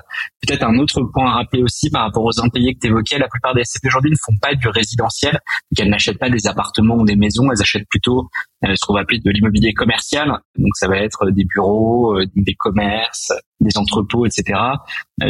Peut-être 0.46 0.64
un 0.64 0.78
autre 0.78 1.02
point 1.12 1.32
à 1.32 1.34
rappeler 1.38 1.64
aussi 1.64 1.90
par 1.90 2.04
rapport 2.04 2.24
aux 2.24 2.40
impayés 2.42 2.76
que 2.76 2.80
tu 2.80 2.88
évoquais, 2.88 3.18
la 3.18 3.28
plupart 3.28 3.56
des 3.56 3.64
SCP 3.64 3.88
aujourd'hui 3.88 4.12
ne 4.12 4.18
font 4.24 4.38
pas 4.40 4.54
du 4.54 4.68
résidentiel, 4.68 5.34
donc 5.34 5.80
elles 5.80 5.90
n'achètent 5.90 6.20
pas 6.20 6.30
des 6.30 6.46
appartements 6.46 6.98
ou 6.98 7.06
des 7.06 7.16
maisons, 7.16 7.52
elles 7.52 7.62
achètent 7.62 7.88
plutôt 7.90 8.30
euh, 8.66 8.76
ce 8.76 8.86
qu'on 8.86 8.94
va 8.94 9.00
appeler 9.00 9.20
de 9.20 9.32
l'immobilier 9.32 9.74
commercial. 9.74 10.30
Donc 10.60 10.76
ça 10.76 10.88
va 10.88 10.98
être 10.98 11.32
des 11.32 11.44
bureaux, 11.44 12.20
euh, 12.20 12.26
des 12.36 12.54
commerces, 12.54 13.34
des 13.60 13.76
entrepôts, 13.76 14.28
etc. 14.28 14.60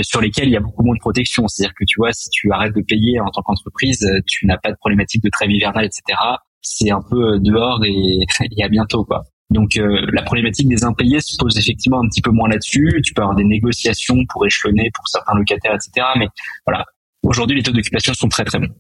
sur 0.02 0.20
lesquels 0.20 0.48
il 0.50 0.54
y 0.54 0.58
a 0.58 0.62
beaucoup 0.62 0.84
moins 0.84 0.96
de 0.96 1.00
protection. 1.00 1.48
C'est-à-dire 1.48 1.74
que 1.76 1.86
tu 1.86 2.00
vois, 2.00 2.12
si 2.12 2.30
tu 2.32 2.52
arrêtes 2.52 2.76
de 2.76 2.82
payer 2.82 3.20
en 3.22 3.30
tant 3.30 3.42
qu'entreprise, 3.44 4.06
tu 4.28 4.46
n'as 4.46 4.58
pas 4.58 4.72
de 4.72 4.78
problématique 4.78 5.24
de 5.24 5.30
trêve 5.30 5.52
hivernale, 5.52 5.86
etc. 5.86 6.20
C'est 6.62 6.92
un 6.92 7.02
peu 7.10 7.40
dehors 7.40 7.82
et, 7.86 8.20
et 8.58 8.64
à 8.64 8.68
bientôt 8.68 9.06
quoi. 9.06 9.24
Donc 9.54 9.78
euh, 9.78 10.06
la 10.12 10.24
problématique 10.24 10.68
des 10.68 10.84
impayés 10.84 11.22
se 11.22 11.36
pose 11.38 11.58
effectivement 11.58 12.02
un 12.04 12.08
petit 12.10 12.22
peu 12.22 12.32
moins 12.32 12.50
là-dessus. 12.50 13.02
Tu 13.04 13.14
peux 13.14 13.22
avoir 13.22 13.36
des 13.36 13.44
négociations 13.44 14.18
pour 14.30 14.46
échelonner 14.46 14.90
pour 14.94 15.08
certains 15.08 15.36
locataires, 15.36 15.76
etc. 15.76 16.08
Mais 16.18 16.28
voilà, 16.66 16.86
aujourd'hui 17.22 17.58
les 17.58 17.64
taux 17.64 17.72
d'occupation 17.72 18.14
sont 18.14 18.28
très 18.28 18.44
très 18.44 18.60
bons. 18.60 18.74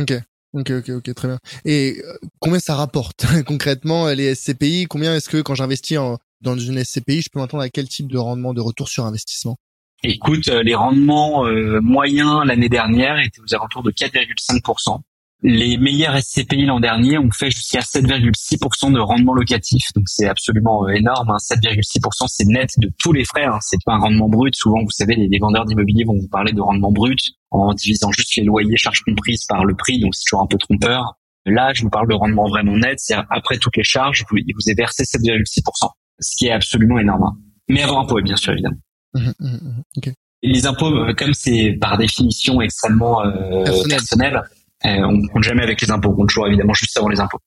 Ok. 0.00 0.14
Ok, 0.54 0.70
ok, 0.70 0.88
ok, 0.88 1.14
très 1.14 1.28
bien. 1.28 1.38
Et 1.66 2.00
euh, 2.02 2.14
combien 2.40 2.58
ça 2.58 2.74
rapporte 2.74 3.26
concrètement 3.46 4.08
les 4.08 4.34
SCPI 4.34 4.86
Combien 4.88 5.14
est-ce 5.14 5.28
que 5.28 5.42
quand 5.42 5.54
j'investis 5.54 5.98
dans 6.40 6.56
une 6.56 6.82
SCPI, 6.82 7.20
je 7.20 7.28
peux 7.30 7.38
m'attendre 7.38 7.62
à 7.62 7.68
quel 7.68 7.86
type 7.86 8.10
de 8.10 8.16
rendement 8.16 8.54
de 8.54 8.62
retour 8.62 8.88
sur 8.88 9.04
investissement? 9.04 9.56
Écoute, 10.02 10.48
euh, 10.48 10.62
les 10.62 10.74
rendements 10.74 11.44
moyens 11.82 12.46
l'année 12.46 12.70
dernière 12.70 13.18
étaient 13.18 13.40
aux 13.40 13.54
alentours 13.54 13.82
de 13.82 13.90
4,5%. 13.90 15.00
Les 15.42 15.76
meilleurs 15.76 16.20
SCPI 16.20 16.66
l'an 16.66 16.80
dernier 16.80 17.16
ont 17.16 17.30
fait 17.30 17.50
jusqu'à 17.50 17.78
7,6% 17.78 18.92
de 18.92 18.98
rendement 18.98 19.34
locatif, 19.34 19.92
donc 19.94 20.08
c'est 20.08 20.26
absolument 20.26 20.84
euh, 20.84 20.94
énorme. 20.94 21.30
Hein. 21.30 21.36
7,6% 21.38 22.26
c'est 22.26 22.44
net 22.46 22.70
de 22.78 22.90
tous 22.98 23.12
les 23.12 23.24
frais, 23.24 23.44
hein. 23.44 23.58
c'est 23.60 23.78
pas 23.84 23.92
un 23.92 23.98
rendement 23.98 24.28
brut. 24.28 24.56
Souvent, 24.56 24.82
vous 24.82 24.90
savez, 24.90 25.14
les, 25.14 25.38
vendeurs 25.38 25.64
d'immobilier 25.64 26.02
vont 26.04 26.18
vous 26.18 26.28
parler 26.28 26.52
de 26.52 26.60
rendement 26.60 26.90
brut 26.90 27.20
en 27.52 27.72
divisant 27.72 28.10
juste 28.10 28.34
les 28.34 28.42
loyers, 28.42 28.76
charges 28.76 29.02
comprises 29.02 29.44
par 29.44 29.64
le 29.64 29.76
prix, 29.76 30.00
donc 30.00 30.16
c'est 30.16 30.24
toujours 30.24 30.42
un 30.42 30.48
peu 30.48 30.58
trompeur. 30.58 31.14
Là, 31.46 31.72
je 31.72 31.82
vous 31.82 31.90
parle 31.90 32.08
de 32.08 32.14
rendement 32.14 32.48
vraiment 32.48 32.76
net, 32.76 32.98
c'est 32.98 33.14
après 33.30 33.58
toutes 33.58 33.76
les 33.76 33.84
charges, 33.84 34.24
vous, 34.28 34.38
il 34.38 34.52
vous 34.54 34.68
est 34.68 34.74
versé 34.74 35.04
7,6%, 35.04 35.88
ce 36.18 36.36
qui 36.36 36.46
est 36.46 36.52
absolument 36.52 36.98
énorme. 36.98 37.22
Hein. 37.22 37.36
Mais 37.68 37.82
avant 37.82 38.00
impôt, 38.00 38.20
bien 38.20 38.36
sûr, 38.36 38.54
évidemment. 38.54 38.78
Mmh, 39.14 39.30
mmh, 39.38 39.46
mmh, 39.46 40.12
les 40.42 40.66
impôts, 40.66 40.94
euh, 40.94 41.14
comme 41.14 41.34
c'est 41.34 41.76
par 41.80 41.98
définition 41.98 42.60
extrêmement 42.60 43.24
euh, 43.24 43.64
personnel 43.88 44.42
on 44.84 45.26
compte 45.28 45.44
jamais 45.44 45.62
avec 45.62 45.80
les 45.80 45.90
impôts, 45.90 46.10
on 46.10 46.14
compte 46.14 46.28
toujours 46.28 46.46
évidemment 46.46 46.74
juste 46.74 46.96
avant 46.96 47.08
les 47.08 47.20
impôts. 47.20 47.40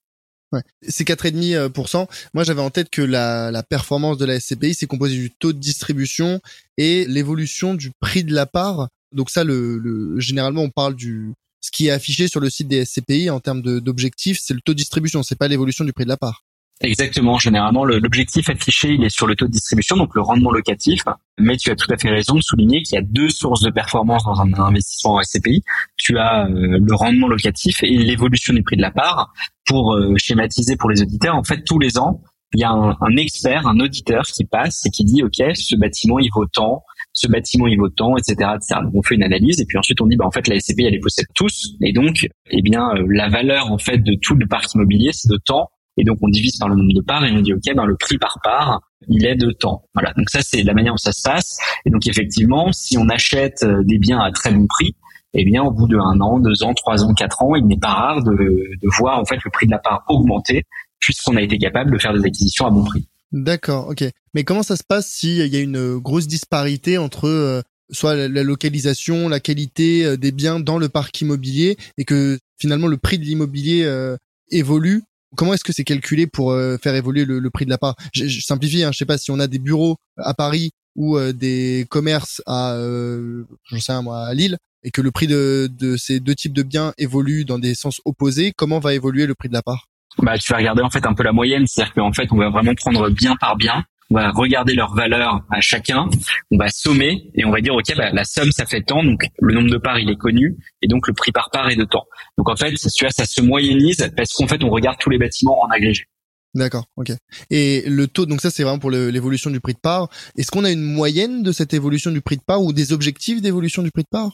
Ouais. 0.51 0.61
C'est 0.81 1.07
4,5%. 1.07 2.07
Moi, 2.33 2.43
j'avais 2.43 2.61
en 2.61 2.69
tête 2.69 2.89
que 2.89 3.01
la, 3.01 3.51
la 3.51 3.63
performance 3.63 4.17
de 4.17 4.25
la 4.25 4.39
SCPI, 4.39 4.73
c'est 4.73 4.87
composé 4.87 5.15
du 5.15 5.31
taux 5.31 5.53
de 5.53 5.59
distribution 5.59 6.41
et 6.77 7.05
l'évolution 7.05 7.73
du 7.73 7.91
prix 7.91 8.25
de 8.25 8.33
la 8.33 8.45
part. 8.45 8.89
Donc 9.13 9.29
ça, 9.29 9.45
le, 9.45 9.77
le, 9.77 10.19
généralement, 10.19 10.63
on 10.63 10.69
parle 10.69 10.95
du 10.95 11.33
ce 11.61 11.69
qui 11.69 11.87
est 11.87 11.91
affiché 11.91 12.27
sur 12.27 12.39
le 12.39 12.49
site 12.49 12.67
des 12.67 12.83
SCPI 12.83 13.29
en 13.29 13.39
termes 13.39 13.61
d'objectifs, 13.61 14.39
c'est 14.41 14.53
le 14.53 14.61
taux 14.61 14.73
de 14.73 14.77
distribution, 14.77 15.21
c'est 15.21 15.37
pas 15.37 15.47
l'évolution 15.47 15.85
du 15.85 15.93
prix 15.93 16.05
de 16.05 16.09
la 16.09 16.17
part. 16.17 16.43
Exactement. 16.81 17.37
Généralement, 17.37 17.85
l'objectif 17.85 18.49
affiché, 18.49 18.93
il 18.93 19.03
est 19.03 19.09
sur 19.09 19.27
le 19.27 19.35
taux 19.35 19.45
de 19.45 19.51
distribution, 19.51 19.97
donc 19.97 20.15
le 20.15 20.21
rendement 20.21 20.51
locatif. 20.51 21.03
Mais 21.39 21.57
tu 21.57 21.71
as 21.71 21.75
tout 21.75 21.91
à 21.91 21.97
fait 21.97 22.09
raison 22.09 22.35
de 22.35 22.41
souligner 22.41 22.81
qu'il 22.81 22.95
y 22.95 22.99
a 22.99 23.03
deux 23.03 23.29
sources 23.29 23.61
de 23.61 23.69
performance 23.69 24.23
dans 24.23 24.41
un 24.41 24.51
investissement 24.53 25.15
en 25.15 25.21
SCPI. 25.21 25.63
Tu 25.97 26.17
as 26.17 26.47
euh, 26.47 26.79
le 26.81 26.95
rendement 26.95 27.27
locatif 27.27 27.83
et 27.83 27.97
l'évolution 27.97 28.53
du 28.53 28.63
prix 28.63 28.77
de 28.77 28.81
la 28.81 28.91
part. 28.91 29.31
Pour 29.65 29.93
euh, 29.93 30.15
schématiser 30.17 30.75
pour 30.75 30.89
les 30.89 31.01
auditeurs, 31.01 31.35
en 31.35 31.43
fait, 31.43 31.63
tous 31.63 31.79
les 31.79 31.97
ans, 31.97 32.21
il 32.53 32.59
y 32.59 32.63
a 32.63 32.71
un, 32.71 32.97
un, 32.99 33.15
expert, 33.15 33.67
un 33.67 33.79
auditeur 33.79 34.23
qui 34.23 34.43
passe 34.43 34.85
et 34.85 34.89
qui 34.89 35.05
dit, 35.05 35.23
OK, 35.23 35.41
ce 35.53 35.75
bâtiment, 35.77 36.19
il 36.19 36.29
vaut 36.33 36.47
tant, 36.47 36.83
ce 37.13 37.27
bâtiment 37.27 37.67
il 37.67 37.77
vaut 37.77 37.89
tant, 37.89 38.15
etc., 38.17 38.51
etc. 38.55 38.81
Donc 38.83 38.95
on 38.95 39.01
fait 39.01 39.15
une 39.15 39.23
analyse 39.23 39.59
et 39.61 39.65
puis 39.65 39.77
ensuite 39.77 40.01
on 40.01 40.07
dit 40.07 40.15
bah 40.15 40.25
en 40.25 40.31
fait 40.31 40.47
la 40.47 40.59
SCPI 40.59 40.85
elle 40.85 40.93
les 40.93 40.99
possède 40.99 41.25
tous 41.35 41.75
et 41.81 41.93
donc 41.93 42.27
eh 42.49 42.61
bien 42.61 42.89
euh, 42.95 43.05
la 43.09 43.29
valeur 43.29 43.71
en 43.71 43.77
fait 43.77 43.97
de 43.97 44.15
tout 44.21 44.35
le 44.35 44.47
parc 44.47 44.73
immobilier 44.73 45.11
c'est 45.13 45.29
de 45.29 45.37
temps 45.37 45.69
et 46.01 46.03
donc 46.03 46.17
on 46.21 46.27
divise 46.27 46.57
par 46.57 46.67
le 46.67 46.75
nombre 46.75 46.93
de 46.93 47.01
parts 47.01 47.23
et 47.23 47.31
on 47.31 47.41
dit 47.41 47.53
ok 47.53 47.75
ben 47.75 47.85
le 47.85 47.95
prix 47.95 48.17
par 48.17 48.37
part 48.43 48.81
il 49.07 49.25
est 49.25 49.35
de 49.35 49.51
temps. 49.51 49.83
Voilà 49.93 50.13
donc 50.13 50.29
ça 50.29 50.41
c'est 50.41 50.63
la 50.63 50.73
manière 50.73 50.93
dont 50.93 50.97
ça 50.97 51.11
se 51.11 51.21
passe 51.21 51.59
et 51.85 51.89
donc 51.91 52.07
effectivement 52.07 52.71
si 52.71 52.97
on 52.97 53.07
achète 53.07 53.63
euh, 53.63 53.83
des 53.83 53.99
biens 53.99 54.19
à 54.19 54.31
très 54.31 54.51
bon 54.51 54.65
prix 54.67 54.95
eh 55.33 55.45
bien 55.45 55.63
au 55.63 55.71
bout 55.71 55.87
de 55.87 55.97
un 55.97 56.19
an, 56.19 56.39
deux 56.39 56.63
ans, 56.63 56.73
trois 56.73 57.05
ans, 57.05 57.13
quatre 57.13 57.41
ans, 57.41 57.55
il 57.55 57.65
n'est 57.65 57.79
pas 57.79 57.93
rare 57.93 58.23
de, 58.23 58.33
de 58.33 58.89
voir 58.97 59.17
en 59.19 59.25
fait 59.25 59.37
le 59.45 59.49
prix 59.49 59.65
de 59.65 59.71
la 59.71 59.79
part 59.79 60.03
augmenter 60.09 60.65
puisqu'on 60.99 61.37
a 61.37 61.41
été 61.41 61.57
capable 61.57 61.91
de 61.91 61.97
faire 61.97 62.13
des 62.13 62.25
acquisitions 62.25 62.65
à 62.65 62.69
bon 62.69 62.83
prix. 62.83 63.07
D'accord, 63.31 63.87
ok. 63.87 64.03
Mais 64.33 64.43
comment 64.43 64.63
ça 64.63 64.75
se 64.75 64.83
passe 64.83 65.07
s'il 65.07 65.47
y 65.47 65.55
a 65.55 65.59
une 65.59 65.97
grosse 65.97 66.27
disparité 66.27 66.97
entre 66.97 67.27
euh, 67.27 67.61
soit 67.91 68.15
la, 68.15 68.43
localisation, 68.43 69.29
la 69.29 69.39
qualité 69.39 70.05
euh, 70.05 70.17
des 70.17 70.31
biens 70.31 70.59
dans 70.59 70.77
le 70.77 70.89
parc 70.89 71.21
immobilier 71.21 71.77
et 71.97 72.05
que 72.05 72.39
finalement 72.59 72.87
le 72.87 72.97
prix 72.97 73.19
de 73.19 73.23
l'immobilier 73.23 73.83
euh, 73.83 74.17
évolue 74.49 75.03
Comment 75.35 75.53
est-ce 75.53 75.63
que 75.63 75.73
c'est 75.73 75.83
calculé 75.83 76.27
pour 76.27 76.53
faire 76.81 76.95
évoluer 76.95 77.25
le, 77.25 77.49
prix 77.49 77.65
de 77.65 77.69
la 77.69 77.77
part? 77.77 77.95
Je, 78.13 78.27
je, 78.27 78.41
simplifie, 78.41 78.83
hein, 78.83 78.91
je 78.91 78.97
sais 78.97 79.05
pas 79.05 79.17
si 79.17 79.31
on 79.31 79.39
a 79.39 79.47
des 79.47 79.59
bureaux 79.59 79.97
à 80.17 80.33
Paris 80.33 80.71
ou 80.95 81.17
des 81.31 81.85
commerces 81.89 82.41
à, 82.45 82.75
je 82.77 83.77
sais 83.77 83.93
à 83.93 84.33
Lille, 84.33 84.57
et 84.83 84.91
que 84.91 85.01
le 85.01 85.11
prix 85.11 85.27
de, 85.27 85.69
de 85.71 85.95
ces 85.95 86.19
deux 86.19 86.35
types 86.35 86.53
de 86.53 86.63
biens 86.63 86.93
évolue 86.97 87.45
dans 87.45 87.59
des 87.59 87.75
sens 87.75 88.01
opposés. 88.05 88.51
Comment 88.55 88.79
va 88.79 88.93
évoluer 88.93 89.25
le 89.25 89.35
prix 89.35 89.49
de 89.49 89.53
la 89.53 89.61
part? 89.61 89.87
Bah, 90.17 90.37
tu 90.37 90.51
vas 90.51 90.57
regarder 90.57 90.81
en 90.81 90.89
fait 90.89 91.05
un 91.05 91.13
peu 91.13 91.23
la 91.23 91.31
moyenne, 91.31 91.65
c'est-à-dire 91.67 91.93
qu'en 91.93 92.11
fait 92.11 92.27
on 92.31 92.37
va 92.37 92.49
vraiment 92.49 92.73
prendre 92.75 93.09
bien 93.09 93.35
par 93.37 93.55
bien, 93.55 93.85
on 94.11 94.15
va 94.15 94.29
regarder 94.31 94.73
leur 94.73 94.93
valeur 94.93 95.41
à 95.49 95.61
chacun, 95.61 96.09
on 96.51 96.57
va 96.57 96.67
sommer 96.67 97.31
et 97.33 97.45
on 97.45 97.51
va 97.51 97.61
dire 97.61 97.73
ok 97.73 97.95
bah, 97.95 98.11
la 98.11 98.25
somme 98.25 98.51
ça 98.51 98.65
fait 98.65 98.81
tant, 98.81 99.03
donc 99.03 99.23
le 99.39 99.53
nombre 99.53 99.69
de 99.69 99.77
parts 99.77 99.99
il 99.99 100.09
est 100.09 100.17
connu 100.17 100.57
et 100.81 100.87
donc 100.87 101.07
le 101.07 101.13
prix 101.13 101.31
par 101.31 101.49
part 101.49 101.69
est 101.69 101.77
de 101.77 101.85
temps. 101.85 102.05
Donc 102.37 102.49
en 102.49 102.55
fait 102.55 102.73
tu 102.73 103.05
vois 103.05 103.11
ça 103.11 103.25
se 103.25 103.41
moyennise 103.41 104.11
parce 104.15 104.33
qu'en 104.33 104.47
fait 104.47 104.63
on 104.63 104.69
regarde 104.69 104.97
tous 104.99 105.09
les 105.09 105.17
bâtiments 105.17 105.61
en 105.61 105.69
agrégé. 105.69 106.05
D'accord, 106.53 106.83
ok. 106.97 107.13
Et 107.49 107.83
le 107.87 108.07
taux, 108.07 108.25
donc 108.25 108.41
ça 108.41 108.51
c'est 108.51 108.63
vraiment 108.63 108.79
pour 108.79 108.91
l'évolution 108.91 109.49
du 109.49 109.61
prix 109.61 109.73
de 109.73 109.79
part. 109.79 110.09
Est-ce 110.37 110.51
qu'on 110.51 110.65
a 110.65 110.71
une 110.71 110.83
moyenne 110.83 111.43
de 111.43 111.53
cette 111.53 111.73
évolution 111.73 112.11
du 112.11 112.19
prix 112.19 112.35
de 112.35 112.43
part 112.45 112.61
ou 112.61 112.73
des 112.73 112.91
objectifs 112.91 113.41
d'évolution 113.41 113.81
du 113.81 113.91
prix 113.91 114.03
de 114.03 114.09
part? 114.11 114.31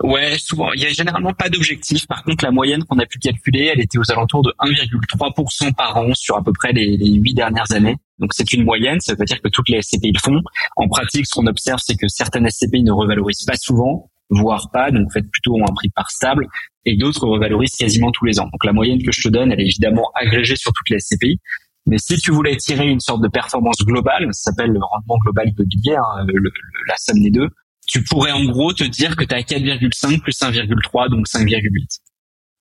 Ouais, 0.00 0.36
souvent. 0.38 0.72
Il 0.72 0.82
y 0.82 0.86
a 0.86 0.88
généralement 0.88 1.32
pas 1.32 1.48
d'objectif. 1.48 2.06
Par 2.08 2.24
contre, 2.24 2.44
la 2.44 2.50
moyenne 2.50 2.82
qu'on 2.84 2.98
a 2.98 3.06
pu 3.06 3.18
calculer, 3.18 3.70
elle 3.72 3.80
était 3.80 3.98
aux 3.98 4.10
alentours 4.10 4.42
de 4.42 4.52
1,3% 4.58 5.74
par 5.74 5.96
an 5.96 6.12
sur 6.14 6.36
à 6.36 6.42
peu 6.42 6.52
près 6.52 6.72
les 6.72 7.14
huit 7.14 7.34
dernières 7.34 7.70
années. 7.72 7.96
Donc 8.18 8.30
c'est 8.34 8.52
une 8.52 8.64
moyenne, 8.64 9.00
ça 9.00 9.14
veut 9.14 9.24
dire 9.24 9.42
que 9.42 9.48
toutes 9.48 9.68
les 9.68 9.82
SCPI 9.82 10.12
le 10.12 10.20
font. 10.20 10.40
En 10.76 10.88
pratique, 10.88 11.26
ce 11.26 11.34
qu'on 11.34 11.46
observe, 11.46 11.80
c'est 11.84 11.96
que 11.96 12.06
certaines 12.08 12.48
SCPI 12.48 12.84
ne 12.84 12.92
revalorisent 12.92 13.44
pas 13.44 13.56
souvent, 13.56 14.10
voire 14.30 14.70
pas, 14.72 14.92
donc 14.92 15.12
fait 15.12 15.28
plutôt 15.28 15.56
un 15.60 15.74
prix 15.74 15.90
par 15.90 16.08
stable, 16.10 16.46
et 16.84 16.96
d'autres 16.96 17.26
revalorisent 17.26 17.74
quasiment 17.74 18.12
tous 18.12 18.24
les 18.24 18.38
ans. 18.38 18.44
Donc 18.44 18.64
la 18.64 18.72
moyenne 18.72 19.02
que 19.02 19.10
je 19.10 19.22
te 19.22 19.28
donne, 19.28 19.50
elle 19.50 19.60
est 19.60 19.66
évidemment 19.66 20.10
agrégée 20.14 20.56
sur 20.56 20.72
toutes 20.72 20.90
les 20.90 21.00
SCPI. 21.00 21.40
Mais 21.86 21.98
si 21.98 22.16
tu 22.16 22.30
voulais 22.30 22.56
tirer 22.56 22.88
une 22.88 23.00
sorte 23.00 23.22
de 23.22 23.28
performance 23.28 23.78
globale, 23.84 24.28
ça 24.30 24.50
s'appelle 24.50 24.70
le 24.70 24.78
rendement 24.80 25.18
global 25.18 25.48
immobilier, 25.48 25.96
hein, 25.96 26.24
la 26.86 26.94
somme 26.96 27.20
des 27.20 27.30
deux, 27.30 27.48
tu 27.92 28.02
pourrais 28.02 28.32
en 28.32 28.46
gros 28.46 28.72
te 28.72 28.84
dire 28.84 29.16
que 29.16 29.24
tu 29.24 29.34
as 29.34 29.42
4,5 29.42 30.20
plus 30.22 30.40
1,3, 30.40 31.10
donc 31.10 31.28
5,8. 31.28 31.98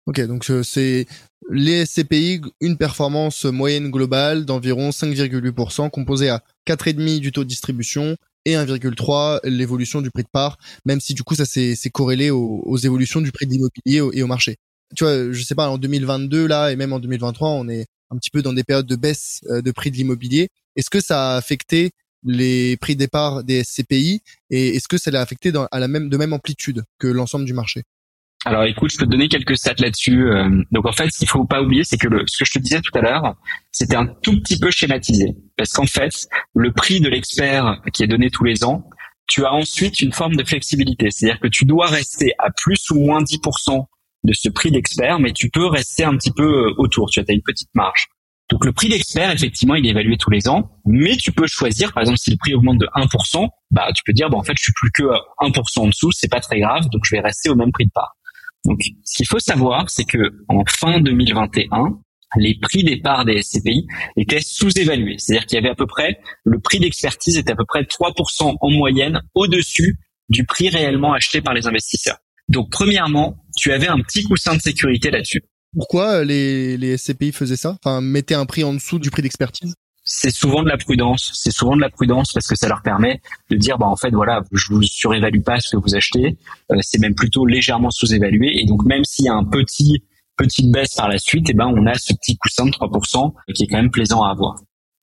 Ok, 0.06 0.20
donc 0.28 0.50
euh, 0.50 0.62
c'est 0.62 1.06
les 1.50 1.86
SCPI, 1.86 2.42
une 2.60 2.78
performance 2.78 3.46
moyenne 3.46 3.90
globale 3.92 4.46
d'environ 4.46 4.90
5,8%, 4.90 5.90
composée 5.90 6.28
à 6.28 6.44
4,5 6.68 7.22
du 7.22 7.32
taux 7.32 7.46
de 7.46 7.50
distribution 7.50 8.18
et 8.44 8.56
1,3 8.56 9.40
l'évolution 9.46 10.02
du 10.02 10.12
prix 10.12 10.24
de 10.24 10.30
part, 10.30 10.58
même 10.84 11.00
si 11.00 11.14
du 11.14 11.24
coup 11.24 11.36
ça 11.36 11.46
c'est 11.46 11.78
corrélé 11.94 12.30
aux, 12.30 12.78
évolutions 12.78 13.22
du 13.22 13.32
prix 13.32 13.46
de 13.46 13.54
l'immobilier 13.54 14.02
et 14.14 14.24
au 14.24 14.28
marché. 14.28 14.58
Tu 14.98 15.06
vois, 15.06 15.32
je 15.32 15.44
sais 15.44 15.56
pas, 15.56 15.70
en 15.70 15.78
2022 15.78 16.46
là 16.46 16.74
et 16.74 16.76
même 16.76 16.92
en 16.92 17.00
2023, 17.00 17.52
on 17.52 17.70
est 17.70 17.86
un 18.10 18.18
petit 18.18 18.32
peu 18.32 18.42
dans 18.42 18.52
des 18.52 18.66
périodes 18.66 18.88
de 18.88 18.98
baisse 18.98 19.40
euh, 19.50 19.62
de 19.62 19.72
prix 19.72 19.92
de 19.92 19.96
l'immobilier. 19.96 20.50
Est-ce 20.76 20.90
que 20.90 21.00
ça 21.00 21.36
a 21.36 21.38
affecté 21.38 21.92
les 22.24 22.78
prix 22.78 22.96
départ 22.96 23.44
des 23.44 23.64
SCPI 23.64 24.22
et 24.50 24.76
est-ce 24.76 24.88
que 24.88 24.98
ça 24.98 25.12
l'a 25.12 25.22
affecté 25.22 25.52
dans, 25.52 25.68
à 25.72 25.80
la 25.80 25.88
même 25.88 26.10
de 26.10 26.18
même 26.18 26.34
amplitude 26.34 26.84
que 27.00 27.08
l'ensemble 27.08 27.46
du 27.46 27.54
marché? 27.54 27.84
Alors 28.44 28.64
écoute, 28.64 28.92
je 28.92 28.98
peux 28.98 29.06
te 29.06 29.12
donner 29.12 29.28
quelques 29.28 29.56
stats 29.56 29.76
là-dessus. 29.78 30.32
Euh, 30.32 30.64
donc 30.72 30.88
en 30.88 30.92
fait, 30.92 31.12
ce 31.12 31.20
qu'il 31.20 31.28
faut 31.28 31.46
pas 31.46 31.62
oublier, 31.62 31.84
c'est 31.84 31.98
que 31.98 32.08
le, 32.08 32.24
ce 32.26 32.40
que 32.40 32.46
je 32.46 32.54
te 32.54 32.60
disais 32.60 32.82
tout 32.82 32.98
à 32.98 33.02
l'heure, 33.02 33.36
c'était 33.72 33.96
un 33.96 34.08
tout 34.08 34.40
petit 34.42 34.58
peu 34.58 34.72
schématisé. 34.72 35.36
Parce 35.58 35.72
qu'en 35.72 35.86
fait, 35.86 36.28
le 36.56 36.72
prix 36.72 37.02
de 37.02 37.10
l'expert 37.10 37.82
qui 37.94 38.04
est 38.04 38.08
donné 38.08 38.32
tous 38.32 38.44
les 38.44 38.64
ans, 38.64 38.90
tu 39.28 39.46
as 39.46 39.54
ensuite 39.54 40.02
une 40.02 40.12
forme 40.12 40.36
de 40.36 40.44
flexibilité. 40.44 41.12
C'est-à-dire 41.12 41.40
que 41.40 41.48
tu 41.48 41.66
dois 41.66 41.88
rester 41.88 42.34
à 42.40 42.50
plus 42.50 42.90
ou 42.90 43.00
moins 43.00 43.22
10% 43.22 43.86
de 44.24 44.34
ce 44.34 44.50
prix 44.50 44.72
d'expert, 44.72 45.20
mais 45.20 45.34
tu 45.34 45.50
peux 45.50 45.68
rester 45.68 46.04
un 46.04 46.18
petit 46.18 46.32
peu 46.32 46.68
euh, 46.68 46.74
autour. 46.78 47.10
Tu 47.12 47.20
as 47.20 47.24
une 47.28 47.44
petite 47.44 47.70
marge. 47.76 48.08
Donc 48.52 48.66
le 48.66 48.74
prix 48.74 48.90
d'expert, 48.90 49.32
effectivement, 49.32 49.76
il 49.76 49.86
est 49.86 49.90
évalué 49.90 50.18
tous 50.18 50.30
les 50.30 50.50
ans, 50.50 50.70
mais 50.86 51.16
tu 51.16 51.32
peux 51.32 51.48
choisir, 51.48 51.94
par 51.94 52.02
exemple, 52.02 52.20
si 52.20 52.32
le 52.32 52.38
prix 52.38 52.54
augmente 52.54 52.80
de 52.80 52.88
1%, 52.96 53.48
bah 53.72 53.88
tu 53.96 54.04
peux 54.06 54.12
dire, 54.12 54.30
bah, 54.30 54.38
en 54.38 54.44
fait, 54.44 54.54
je 54.58 54.64
suis 54.64 54.74
plus 54.74 54.92
que 54.92 55.04
1% 55.40 55.80
en 55.80 55.88
dessous, 55.88 56.12
c'est 56.12 56.30
pas 56.30 56.42
très 56.42 56.60
grave, 56.60 56.90
donc 56.92 57.02
je 57.06 57.16
vais 57.16 57.22
rester 57.22 57.50
au 57.50 57.56
même 57.56 57.72
prix 57.72 57.86
de 57.86 57.92
part. 57.92 58.18
Donc 58.66 58.80
ce 59.06 59.16
qu'il 59.16 59.26
faut 59.26 59.40
savoir, 59.40 59.90
c'est 59.90 60.04
que 60.04 60.20
en 60.50 60.64
fin 60.68 61.00
2021, 61.00 61.98
les 62.38 62.58
prix 62.60 62.84
des 62.84 62.98
parts 62.98 63.26
des 63.26 63.42
SCPI 63.42 63.88
étaient 64.18 64.42
sous-évalués. 64.42 65.16
C'est-à-dire 65.18 65.46
qu'il 65.46 65.56
y 65.56 65.60
avait 65.60 65.70
à 65.70 65.76
peu 65.76 65.88
près, 65.88 66.20
le 66.44 66.60
prix 66.60 66.80
d'expertise 66.80 67.38
était 67.38 67.54
à 67.54 67.56
peu 67.56 67.66
près 67.66 67.82
3% 67.84 68.56
en 68.60 68.70
moyenne 68.70 69.22
au-dessus 69.34 69.98
du 70.30 70.46
prix 70.46 70.70
réellement 70.70 71.14
acheté 71.14 71.42
par 71.42 71.54
les 71.54 71.68
investisseurs. 71.68 72.18
Donc 72.50 72.70
premièrement, 72.72 73.38
tu 73.58 73.72
avais 73.72 73.88
un 73.88 74.00
petit 74.00 74.24
coussin 74.24 74.56
de 74.56 74.62
sécurité 74.62 75.10
là-dessus. 75.10 75.42
Pourquoi 75.74 76.20
euh, 76.20 76.24
les, 76.24 76.78
les 76.78 76.98
SCPI 76.98 77.32
faisaient 77.32 77.56
ça? 77.56 77.78
Enfin, 77.84 78.02
mettaient 78.02 78.36
un 78.36 78.46
prix 78.46 78.64
en 78.64 78.74
dessous 78.74 79.00
du 79.00 79.10
prix 79.10 79.22
d'expertise? 79.22 79.76
C'est 80.04 80.32
souvent 80.32 80.64
de 80.64 80.70
la 80.70 80.78
prudence. 80.78 81.32
C'est 81.36 81.52
souvent 81.52 81.76
de 81.76 81.82
la 81.82 81.90
prudence 81.90 82.34
parce 82.34 82.48
que 82.48 82.56
ça 82.56 82.68
leur 82.68 82.82
permet 82.82 83.22
de 83.50 83.56
dire, 83.56 83.78
bah 83.78 83.88
en 83.88 83.96
fait, 83.96 84.10
voilà, 84.10 84.42
je 84.52 84.74
vous 84.74 84.82
surévalue 84.82 85.42
pas 85.42 85.60
ce 85.60 85.70
que 85.70 85.78
vous 85.78 85.96
achetez. 85.96 86.38
Euh, 86.72 86.78
c'est 86.82 87.00
même 87.00 87.16
plutôt 87.16 87.46
légèrement 87.46 87.92
sous-évalué. 87.92 88.60
Et 88.60 88.66
donc, 88.66 88.84
même 88.86 89.06
s'il 89.06 89.26
y 89.26 89.30
a 89.30 89.36
un 89.36 89.46
petit 89.46 90.04
petite 90.38 90.72
baisse 90.72 90.96
par 90.96 91.08
la 91.08 91.20
suite, 91.20 91.48
eh 91.50 91.54
ben 91.54 91.68
on 91.68 91.86
a 91.86 91.94
ce 91.94 92.14
petit 92.14 92.36
coussin 92.38 92.66
de 92.66 92.72
3% 92.72 93.34
qui 93.54 93.64
est 93.64 93.68
quand 93.68 93.78
même 93.78 93.92
plaisant 93.92 94.24
à 94.24 94.32
avoir. 94.32 94.56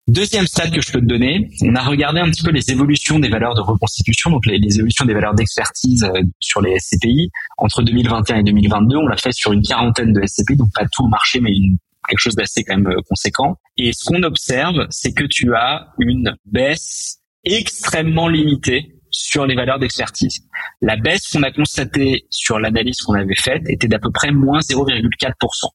Deuxième 0.09 0.47
stade 0.47 0.75
que 0.75 0.81
je 0.81 0.91
peux 0.91 1.01
te 1.01 1.05
donner, 1.05 1.51
on 1.61 1.75
a 1.75 1.83
regardé 1.83 2.19
un 2.21 2.31
petit 2.31 2.43
peu 2.43 2.51
les 2.51 2.71
évolutions 2.71 3.19
des 3.19 3.29
valeurs 3.29 3.55
de 3.55 3.61
reconstitution, 3.61 4.31
donc 4.31 4.47
les, 4.47 4.59
évolutions 4.75 5.05
des 5.05 5.13
valeurs 5.13 5.35
d'expertise 5.35 6.03
euh, 6.03 6.23
sur 6.41 6.63
les 6.63 6.79
SCPI 6.79 7.29
entre 7.59 7.83
2021 7.83 8.39
et 8.39 8.43
2022. 8.43 8.97
On 8.97 9.07
l'a 9.07 9.19
fait 9.19 9.33
sur 9.33 9.53
une 9.53 9.61
quarantaine 9.61 10.15
de 10.15 10.27
SCPI, 10.27 10.57
donc 10.57 10.71
pas 10.75 10.87
tout 10.91 11.05
le 11.05 11.11
marché, 11.11 11.41
mais 11.41 11.51
une, 11.51 11.77
quelque 12.09 12.21
chose 12.21 12.35
d'assez 12.37 12.65
quand 12.65 12.79
même 12.79 12.87
euh, 12.87 13.03
conséquent. 13.07 13.57
Et 13.77 13.93
ce 13.93 14.07
qu'on 14.07 14.23
observe, 14.23 14.87
c'est 14.89 15.13
que 15.13 15.25
tu 15.25 15.55
as 15.55 15.89
une 15.99 16.35
baisse 16.47 17.19
extrêmement 17.45 18.29
limitée 18.29 18.95
sur 19.11 19.45
les 19.45 19.55
valeurs 19.55 19.79
d'expertise. 19.79 20.41
La 20.81 20.97
baisse 20.97 21.31
qu'on 21.31 21.43
a 21.43 21.51
constatée 21.51 22.27
sur 22.31 22.59
l'analyse 22.59 23.03
qu'on 23.03 23.13
avait 23.13 23.37
faite 23.37 23.65
était 23.69 23.89
d'à 23.89 23.99
peu 23.99 24.11
près 24.11 24.31
moins 24.31 24.61
0,4% 24.61 25.69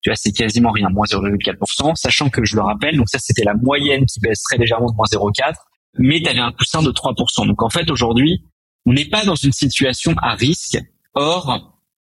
tu 0.00 0.10
vois, 0.10 0.16
c'est 0.16 0.32
quasiment 0.32 0.70
rien, 0.70 0.88
moins 0.90 1.06
0,4%, 1.06 1.96
sachant 1.96 2.28
que 2.28 2.44
je 2.44 2.56
le 2.56 2.62
rappelle, 2.62 2.96
donc 2.96 3.08
ça 3.08 3.18
c'était 3.18 3.44
la 3.44 3.54
moyenne 3.54 4.06
qui 4.06 4.20
baisse 4.20 4.42
très 4.42 4.56
légèrement 4.56 4.90
de 4.90 4.94
moins 4.94 5.06
0,4, 5.06 5.54
mais 5.98 6.20
tu 6.20 6.28
avais 6.28 6.38
un 6.38 6.52
coussin 6.52 6.82
de 6.82 6.90
3%. 6.90 7.46
Donc 7.46 7.62
en 7.62 7.70
fait 7.70 7.90
aujourd'hui, 7.90 8.44
on 8.86 8.92
n'est 8.92 9.08
pas 9.08 9.24
dans 9.24 9.34
une 9.34 9.52
situation 9.52 10.14
à 10.22 10.34
risque. 10.34 10.78
Or, 11.14 11.74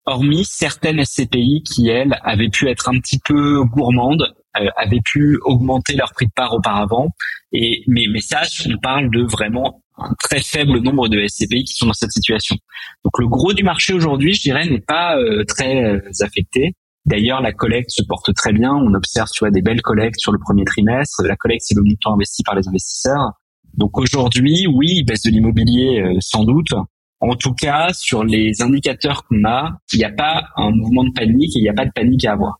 hormis 0.06 0.46
certaines 0.46 1.04
SCPI 1.04 1.64
qui 1.64 1.88
elles 1.88 2.20
avaient 2.24 2.50
pu 2.50 2.68
être 2.68 2.90
un 2.90 3.00
petit 3.00 3.20
peu 3.24 3.64
gourmandes, 3.64 4.34
euh, 4.58 4.68
avaient 4.76 5.02
pu 5.06 5.40
augmenter 5.44 5.96
leur 5.96 6.12
prix 6.12 6.26
de 6.26 6.32
part 6.36 6.54
auparavant, 6.54 7.10
et 7.54 7.84
mais 7.88 8.06
mais 8.12 8.22
ça, 8.22 8.42
on 8.68 8.78
parle 8.80 9.10
de 9.12 9.24
vraiment 9.24 9.82
un 9.98 10.14
très 10.20 10.42
faible 10.42 10.80
nombre 10.80 11.08
de 11.08 11.26
SCPI 11.28 11.64
qui 11.64 11.74
sont 11.74 11.86
dans 11.86 11.94
cette 11.94 12.12
situation. 12.12 12.56
Donc 13.04 13.18
le 13.20 13.28
gros 13.28 13.54
du 13.54 13.64
marché 13.64 13.94
aujourd'hui, 13.94 14.34
je 14.34 14.42
dirais, 14.42 14.66
n'est 14.66 14.82
pas 14.82 15.18
euh, 15.18 15.44
très 15.46 15.84
euh, 15.84 16.00
affecté. 16.22 16.74
D'ailleurs, 17.06 17.42
la 17.42 17.54
collecte 17.54 17.92
se 17.92 18.04
porte 18.04 18.34
très 18.34 18.54
bien. 18.54 18.74
On 18.74 18.94
observe, 18.94 19.30
tu 19.34 19.40
vois, 19.40 19.52
des 19.52 19.62
belles 19.62 19.82
collectes 19.82 20.20
sur 20.20 20.32
le 20.32 20.40
premier 20.40 20.66
trimestre. 20.66 21.24
La 21.24 21.36
collecte, 21.36 21.64
c'est 21.66 21.76
le 21.76 21.84
montant 21.84 22.14
investi 22.14 22.44
par 22.44 22.56
les 22.56 22.68
investisseurs. 22.68 23.32
Donc 23.74 23.98
aujourd'hui, 23.98 24.68
oui, 24.68 25.04
baisse 25.04 25.24
de 25.24 25.30
l'immobilier, 25.30 26.02
euh, 26.02 26.18
sans 26.20 26.44
doute. 26.44 26.74
En 27.22 27.36
tout 27.36 27.54
cas, 27.54 27.92
sur 27.94 28.24
les 28.24 28.62
indicateurs 28.62 29.26
qu'on 29.26 29.44
a, 29.46 29.78
il 29.94 30.00
n'y 30.00 30.06
a 30.06 30.12
pas 30.12 30.50
un 30.56 30.72
mouvement 30.72 31.04
de 31.04 31.12
panique 31.12 31.56
et 31.56 31.60
il 31.60 31.64
n'y 31.64 31.70
a 31.70 31.74
pas 31.74 31.86
de 31.86 31.92
panique 31.94 32.26
à 32.26 32.34
avoir. 32.34 32.60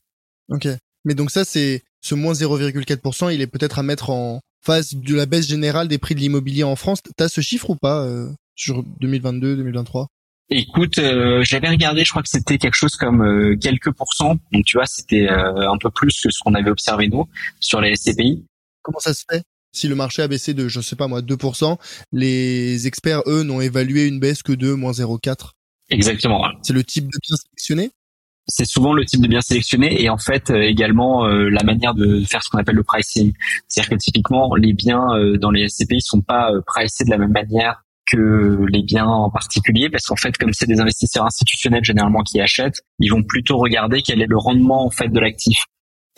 Ok. 0.50 0.68
Mais 1.04 1.14
donc 1.14 1.30
ça, 1.30 1.44
c'est 1.44 1.82
ce 2.02 2.14
moins 2.14 2.32
0,4%, 2.32 3.32
il 3.34 3.40
est 3.40 3.46
peut-être 3.46 3.78
à 3.78 3.82
mettre 3.82 4.10
en 4.10 4.40
face 4.62 4.94
de 4.94 5.14
la 5.14 5.26
baisse 5.26 5.48
générale 5.48 5.88
des 5.88 5.98
prix 5.98 6.14
de 6.14 6.20
l'immobilier 6.20 6.64
en 6.64 6.76
France. 6.76 7.00
T'as 7.16 7.28
ce 7.28 7.40
chiffre 7.40 7.70
ou 7.70 7.76
pas 7.76 8.04
euh, 8.04 8.28
sur 8.54 8.82
2022, 9.00 9.56
2023 9.56 10.08
Écoute, 10.50 10.98
euh, 10.98 11.42
j'avais 11.44 11.68
regardé, 11.68 12.04
je 12.04 12.10
crois 12.10 12.22
que 12.22 12.28
c'était 12.28 12.58
quelque 12.58 12.74
chose 12.74 12.96
comme 12.96 13.22
euh, 13.22 13.56
quelques 13.56 13.92
pourcents. 13.92 14.36
Donc 14.52 14.64
tu 14.64 14.76
vois, 14.76 14.86
c'était 14.86 15.28
euh, 15.28 15.70
un 15.70 15.78
peu 15.78 15.90
plus 15.90 16.20
que 16.20 16.30
ce 16.30 16.40
qu'on 16.42 16.54
avait 16.54 16.70
observé 16.70 17.08
nous 17.08 17.28
sur 17.60 17.80
les 17.80 17.94
SCPI. 17.94 18.44
Comment 18.82 18.98
ça 18.98 19.14
se 19.14 19.24
fait 19.30 19.44
Si 19.72 19.86
le 19.86 19.94
marché 19.94 20.22
a 20.22 20.28
baissé 20.28 20.52
de, 20.52 20.66
je 20.66 20.80
sais 20.80 20.96
pas 20.96 21.06
moi, 21.06 21.20
2%, 21.22 21.78
les 22.12 22.86
experts, 22.88 23.22
eux, 23.26 23.44
n'ont 23.44 23.60
évalué 23.60 24.06
une 24.06 24.18
baisse 24.18 24.42
que 24.42 24.52
de 24.52 24.72
moins 24.72 24.92
0,4. 24.92 25.50
Exactement. 25.90 26.44
C'est 26.62 26.72
le 26.72 26.84
type 26.84 27.04
de 27.04 27.18
bien 27.22 27.36
sélectionné? 27.36 27.90
C'est 28.46 28.64
souvent 28.64 28.92
le 28.92 29.04
type 29.04 29.20
de 29.20 29.28
bien 29.28 29.40
sélectionné 29.40 30.02
et 30.02 30.08
en 30.08 30.18
fait 30.18 30.50
euh, 30.50 30.62
également 30.62 31.26
euh, 31.26 31.48
la 31.50 31.62
manière 31.62 31.94
de 31.94 32.24
faire 32.24 32.42
ce 32.42 32.50
qu'on 32.50 32.58
appelle 32.58 32.74
le 32.74 32.82
pricing. 32.82 33.32
C'est-à-dire 33.68 33.90
que 33.90 33.94
typiquement 33.96 34.56
les 34.56 34.72
biens 34.72 35.14
euh, 35.14 35.36
dans 35.36 35.52
les 35.52 35.68
SCPI 35.68 36.00
sont 36.00 36.20
pas 36.20 36.50
pricés 36.66 37.04
de 37.04 37.10
la 37.10 37.18
même 37.18 37.30
manière 37.30 37.84
que 38.10 38.66
les 38.68 38.82
biens 38.82 39.06
en 39.06 39.30
particulier 39.30 39.88
parce 39.90 40.04
qu'en 40.04 40.16
fait 40.16 40.36
comme 40.36 40.52
c'est 40.52 40.66
des 40.66 40.80
investisseurs 40.80 41.24
institutionnels 41.24 41.84
généralement 41.84 42.22
qui 42.22 42.40
achètent, 42.40 42.80
ils 42.98 43.10
vont 43.10 43.22
plutôt 43.22 43.58
regarder 43.58 44.02
quel 44.02 44.20
est 44.22 44.28
le 44.28 44.38
rendement 44.38 44.86
en 44.86 44.90
fait 44.90 45.08
de 45.08 45.20
l'actif 45.20 45.64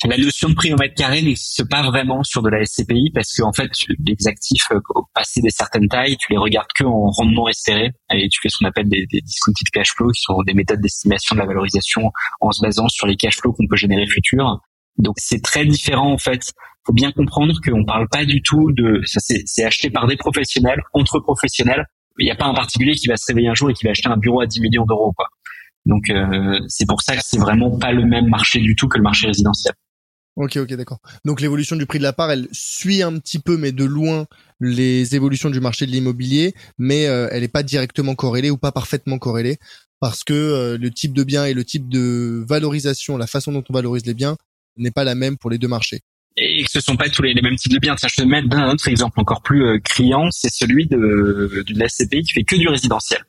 la 0.08 0.16
notion 0.16 0.48
de 0.48 0.54
prix 0.54 0.72
au 0.72 0.76
mètre 0.76 0.94
carré 0.94 1.22
n'existe 1.22 1.68
pas 1.68 1.82
vraiment 1.82 2.22
sur 2.24 2.42
de 2.42 2.48
la 2.48 2.64
SCPI 2.64 3.10
parce 3.14 3.32
que 3.34 3.42
en 3.42 3.52
fait 3.52 3.70
les 4.04 4.16
actifs 4.26 4.66
euh, 4.72 4.80
au 4.94 5.04
passé 5.14 5.40
des 5.40 5.50
certaines 5.50 5.88
tailles, 5.88 6.16
tu 6.16 6.32
les 6.32 6.38
regardes 6.38 6.72
que 6.74 6.84
en 6.84 7.10
rendement 7.10 7.48
espéré 7.48 7.90
et 8.12 8.28
tu 8.28 8.40
fais 8.40 8.48
ce 8.48 8.58
qu'on 8.58 8.66
appelle 8.66 8.88
des, 8.88 9.06
des 9.06 9.20
discounted 9.20 9.68
cash 9.72 9.92
flow 9.94 10.10
qui 10.10 10.22
sont 10.22 10.42
des 10.42 10.54
méthodes 10.54 10.80
d'estimation 10.80 11.34
de 11.34 11.40
la 11.40 11.46
valorisation 11.46 12.10
en 12.40 12.50
se 12.50 12.62
basant 12.62 12.88
sur 12.88 13.06
les 13.06 13.16
cash 13.16 13.36
flows 13.36 13.52
qu'on 13.52 13.66
peut 13.68 13.76
générer 13.76 14.06
futurs. 14.06 14.60
Donc 14.98 15.16
c'est 15.18 15.42
très 15.42 15.64
différent 15.64 16.12
en 16.12 16.18
fait. 16.18 16.52
Faut 16.84 16.92
bien 16.92 17.12
comprendre 17.12 17.54
qu'on 17.64 17.84
parle 17.84 18.08
pas 18.08 18.24
du 18.24 18.42
tout 18.42 18.72
de 18.72 19.00
ça 19.04 19.20
c'est 19.20 19.64
acheté 19.64 19.90
par 19.90 20.06
des 20.06 20.16
professionnels 20.16 20.82
entre 20.92 21.20
professionnels. 21.20 21.86
Il 22.18 22.24
n'y 22.24 22.30
a 22.30 22.36
pas 22.36 22.46
un 22.46 22.54
particulier 22.54 22.94
qui 22.94 23.06
va 23.06 23.16
se 23.16 23.24
réveiller 23.26 23.48
un 23.48 23.54
jour 23.54 23.70
et 23.70 23.74
qui 23.74 23.84
va 23.84 23.92
acheter 23.92 24.08
un 24.08 24.16
bureau 24.16 24.40
à 24.40 24.46
10 24.46 24.60
millions 24.60 24.84
d'euros 24.84 25.12
quoi. 25.16 25.28
Donc 25.86 26.10
euh, 26.10 26.58
c'est 26.68 26.86
pour 26.86 27.02
ça 27.02 27.16
que 27.16 27.22
c'est 27.24 27.38
vraiment 27.38 27.78
pas 27.78 27.92
le 27.92 28.04
même 28.04 28.28
marché 28.28 28.60
du 28.60 28.76
tout 28.76 28.88
que 28.88 28.98
le 28.98 29.02
marché 29.02 29.26
résidentiel. 29.26 29.74
Ok, 30.36 30.56
ok, 30.56 30.72
d'accord. 30.74 30.98
Donc 31.26 31.42
l'évolution 31.42 31.76
du 31.76 31.84
prix 31.84 31.98
de 31.98 32.04
la 32.04 32.14
part, 32.14 32.30
elle 32.30 32.48
suit 32.52 33.02
un 33.02 33.18
petit 33.18 33.38
peu, 33.38 33.58
mais 33.58 33.70
de 33.70 33.84
loin, 33.84 34.26
les 34.60 35.14
évolutions 35.14 35.50
du 35.50 35.60
marché 35.60 35.84
de 35.84 35.90
l'immobilier, 35.90 36.54
mais 36.78 37.06
euh, 37.06 37.28
elle 37.30 37.42
n'est 37.42 37.48
pas 37.48 37.62
directement 37.62 38.14
corrélée 38.14 38.50
ou 38.50 38.56
pas 38.56 38.72
parfaitement 38.72 39.18
corrélée, 39.18 39.58
parce 40.00 40.24
que 40.24 40.32
euh, 40.32 40.78
le 40.78 40.90
type 40.90 41.12
de 41.12 41.22
bien 41.22 41.44
et 41.44 41.52
le 41.52 41.64
type 41.64 41.86
de 41.90 42.42
valorisation, 42.48 43.18
la 43.18 43.26
façon 43.26 43.52
dont 43.52 43.64
on 43.68 43.74
valorise 43.74 44.06
les 44.06 44.14
biens, 44.14 44.38
n'est 44.76 44.90
pas 44.90 45.04
la 45.04 45.14
même 45.14 45.36
pour 45.38 45.50
les 45.50 45.58
deux 45.58 45.68
marchés. 45.68 46.00
Et 46.36 46.64
ce 46.66 46.80
sont 46.80 46.96
pas 46.96 47.08
tous 47.10 47.22
les, 47.22 47.34
mêmes 47.34 47.56
types 47.56 47.72
de 47.72 47.78
biens. 47.78 47.94
Tiens, 47.94 48.08
je 48.10 48.22
te 48.22 48.26
mets 48.26 48.42
un 48.50 48.70
autre 48.70 48.88
exemple 48.88 49.20
encore 49.20 49.42
plus 49.42 49.80
criant, 49.82 50.30
c'est 50.30 50.50
celui 50.50 50.86
de, 50.86 51.64
de 51.66 51.78
la 51.78 51.86
qui 51.88 52.32
fait 52.32 52.44
que 52.44 52.56
du 52.56 52.68
résidentiel. 52.68 53.22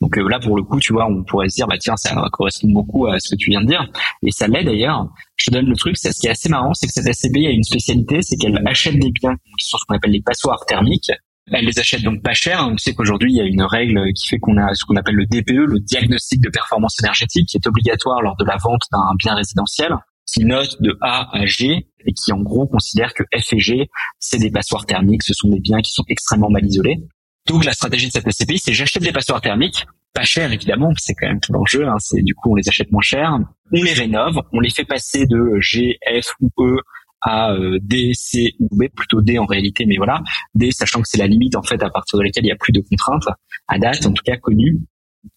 Donc 0.00 0.16
euh, 0.16 0.28
là, 0.28 0.38
pour 0.38 0.56
le 0.56 0.62
coup, 0.62 0.78
tu 0.80 0.92
vois, 0.92 1.06
on 1.06 1.22
pourrait 1.24 1.48
se 1.48 1.56
dire, 1.56 1.66
bah 1.66 1.76
tiens, 1.78 1.96
ça 1.96 2.14
correspond 2.32 2.68
beaucoup 2.68 3.06
à 3.06 3.18
ce 3.18 3.30
que 3.30 3.36
tu 3.36 3.50
viens 3.50 3.60
de 3.60 3.66
dire, 3.66 3.86
et 4.22 4.30
ça 4.30 4.46
l'est 4.46 4.64
d'ailleurs. 4.64 5.08
Je 5.36 5.50
te 5.50 5.50
donne 5.56 5.66
le 5.66 5.76
truc, 5.76 5.96
c'est 5.96 6.12
ce 6.12 6.20
qui 6.20 6.26
est 6.26 6.30
assez 6.30 6.48
marrant, 6.48 6.72
c'est 6.74 6.86
que 6.86 6.92
cette 6.92 7.12
SCPI 7.12 7.46
a 7.46 7.50
une 7.50 7.62
spécialité, 7.62 8.22
c'est 8.22 8.36
qu'elle 8.36 8.60
achète 8.66 8.98
des 8.98 9.10
biens 9.10 9.36
qui 9.58 9.66
sont 9.66 9.78
ce 9.78 9.84
qu'on 9.86 9.96
appelle 9.96 10.12
les 10.12 10.22
passoires 10.22 10.64
thermiques. 10.66 11.10
Elle 11.52 11.64
les 11.64 11.78
achète 11.80 12.02
donc 12.02 12.22
pas 12.22 12.32
cher. 12.32 12.68
On 12.70 12.78
sait 12.78 12.94
qu'aujourd'hui, 12.94 13.32
il 13.32 13.36
y 13.36 13.40
a 13.40 13.44
une 13.44 13.62
règle 13.62 14.12
qui 14.12 14.28
fait 14.28 14.38
qu'on 14.38 14.56
a 14.56 14.72
ce 14.74 14.84
qu'on 14.84 14.94
appelle 14.94 15.16
le 15.16 15.26
DPE, 15.26 15.66
le 15.66 15.80
diagnostic 15.80 16.40
de 16.40 16.48
performance 16.48 16.96
énergétique, 17.02 17.48
qui 17.48 17.56
est 17.56 17.66
obligatoire 17.66 18.22
lors 18.22 18.36
de 18.36 18.44
la 18.44 18.56
vente 18.56 18.82
d'un 18.92 19.02
bien 19.18 19.34
résidentiel 19.34 19.96
qui 20.32 20.44
note 20.44 20.80
de 20.80 20.96
A 21.00 21.28
à 21.36 21.46
G 21.46 21.88
et 22.06 22.12
qui 22.12 22.32
en 22.32 22.40
gros 22.40 22.66
considère 22.66 23.14
que 23.14 23.22
F 23.36 23.52
et 23.52 23.58
G, 23.58 23.90
c'est 24.18 24.38
des 24.38 24.50
passoires 24.50 24.86
thermiques, 24.86 25.22
ce 25.22 25.34
sont 25.34 25.48
des 25.48 25.60
biens 25.60 25.80
qui 25.80 25.92
sont 25.92 26.04
extrêmement 26.08 26.50
mal 26.50 26.64
isolés. 26.64 26.98
Donc 27.46 27.64
la 27.64 27.72
stratégie 27.72 28.06
de 28.06 28.12
cette 28.12 28.30
SCPI, 28.30 28.58
c'est 28.58 28.72
j'achète 28.72 29.02
des 29.02 29.12
passoires 29.12 29.40
thermiques, 29.40 29.86
pas 30.12 30.24
cher 30.24 30.52
évidemment, 30.52 30.92
c'est 30.98 31.14
quand 31.14 31.28
même 31.28 31.40
tout 31.40 31.52
l'enjeu. 31.52 31.86
Hein, 31.88 31.96
c'est 31.98 32.22
du 32.22 32.34
coup 32.34 32.52
on 32.52 32.54
les 32.54 32.68
achète 32.68 32.90
moins 32.92 33.02
cher, 33.02 33.38
on 33.72 33.82
les 33.82 33.92
rénove, 33.92 34.42
on 34.52 34.60
les 34.60 34.70
fait 34.70 34.84
passer 34.84 35.26
de 35.26 35.58
G, 35.60 35.98
F 36.06 36.34
ou 36.40 36.50
E 36.58 36.76
à 37.22 37.52
euh, 37.52 37.78
D, 37.82 38.12
C 38.14 38.54
ou 38.60 38.68
B, 38.76 38.84
plutôt 38.94 39.20
D 39.20 39.38
en 39.38 39.46
réalité, 39.46 39.84
mais 39.86 39.96
voilà, 39.96 40.22
D 40.54 40.70
sachant 40.70 41.02
que 41.02 41.08
c'est 41.08 41.18
la 41.18 41.26
limite 41.26 41.56
en 41.56 41.62
fait 41.62 41.82
à 41.82 41.90
partir 41.90 42.18
de 42.18 42.24
laquelle 42.24 42.44
il 42.44 42.48
y 42.48 42.52
a 42.52 42.56
plus 42.56 42.72
de 42.72 42.80
contraintes 42.80 43.28
à 43.68 43.78
date, 43.78 44.06
en 44.06 44.12
tout 44.12 44.22
cas 44.24 44.36
connues. 44.36 44.80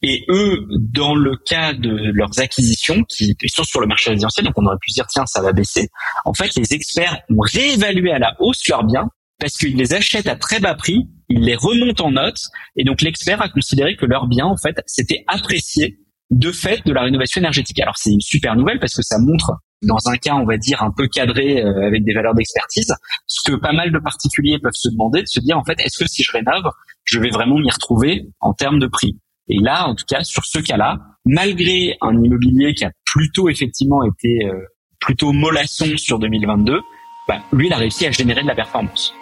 Et 0.01 0.25
eux, 0.29 0.65
dans 0.79 1.15
le 1.15 1.35
cas 1.35 1.73
de 1.73 2.11
leurs 2.13 2.39
acquisitions, 2.39 3.03
qui 3.03 3.35
sont 3.47 3.63
sur 3.63 3.81
le 3.81 3.87
marché 3.87 4.11
résidentiel, 4.11 4.45
donc 4.45 4.57
on 4.57 4.65
aurait 4.65 4.77
pu 4.81 4.91
dire 4.91 5.05
tiens 5.07 5.25
ça 5.25 5.41
va 5.41 5.51
baisser. 5.51 5.89
En 6.25 6.33
fait, 6.33 6.55
les 6.55 6.73
experts 6.73 7.19
ont 7.29 7.39
réévalué 7.39 8.11
à 8.11 8.19
la 8.19 8.35
hausse 8.39 8.67
leurs 8.67 8.83
biens 8.83 9.09
parce 9.39 9.57
qu'ils 9.57 9.75
les 9.75 9.93
achètent 9.93 10.27
à 10.27 10.35
très 10.35 10.59
bas 10.59 10.75
prix, 10.75 11.09
ils 11.27 11.41
les 11.41 11.55
remontent 11.55 12.05
en 12.05 12.11
notes, 12.11 12.49
et 12.77 12.83
donc 12.85 13.01
l'expert 13.01 13.41
a 13.41 13.49
considéré 13.49 13.97
que 13.97 14.05
leur 14.05 14.27
bien, 14.27 14.45
en 14.45 14.55
fait, 14.55 14.75
s'était 14.86 15.25
apprécié 15.27 15.99
de 16.29 16.51
fait 16.51 16.86
de 16.86 16.93
la 16.93 17.01
rénovation 17.01 17.41
énergétique. 17.41 17.79
Alors 17.81 17.97
c'est 17.97 18.12
une 18.12 18.21
super 18.21 18.55
nouvelle 18.55 18.79
parce 18.79 18.95
que 18.95 19.01
ça 19.01 19.17
montre 19.19 19.51
dans 19.84 20.08
un 20.08 20.15
cas, 20.17 20.36
on 20.36 20.45
va 20.45 20.58
dire, 20.58 20.81
un 20.81 20.91
peu 20.95 21.08
cadré 21.08 21.62
euh, 21.62 21.88
avec 21.88 22.05
des 22.05 22.13
valeurs 22.13 22.34
d'expertise, 22.34 22.95
ce 23.27 23.51
que 23.51 23.58
pas 23.58 23.73
mal 23.73 23.91
de 23.91 23.99
particuliers 23.99 24.58
peuvent 24.60 24.71
se 24.73 24.89
demander, 24.89 25.21
de 25.21 25.27
se 25.27 25.41
dire, 25.41 25.58
en 25.58 25.63
fait, 25.63 25.79
est-ce 25.79 26.01
que 26.01 26.10
si 26.10 26.23
je 26.23 26.31
rénove, 26.31 26.71
je 27.03 27.19
vais 27.19 27.29
vraiment 27.29 27.60
m'y 27.60 27.69
retrouver 27.69 28.27
en 28.39 28.53
termes 28.53 28.79
de 28.79 28.88
prix? 28.88 29.19
Et 29.49 29.60
là, 29.60 29.89
en 29.89 29.95
tout 29.95 30.06
cas, 30.08 30.23
sur 30.23 30.45
ce 30.45 30.60
cas-là, 30.60 30.99
malgré 31.25 31.97
un 31.99 32.17
immobilier 32.17 32.73
qui 32.73 32.86
a 32.86 32.91
plutôt 33.06 33.49
effectivement 33.49 34.01
été 34.06 34.45
euh, 34.45 34.53
plutôt 35.01 35.34
mollasson 35.34 35.97
sur 35.97 36.17
2022, 36.17 36.79
bah, 37.27 37.39
lui, 37.51 37.67
il 37.67 37.73
a 37.73 37.77
réussi 37.77 38.06
à 38.06 38.12
générer 38.12 38.41
de 38.41 38.47
la 38.47 38.56
performance. 38.56 39.13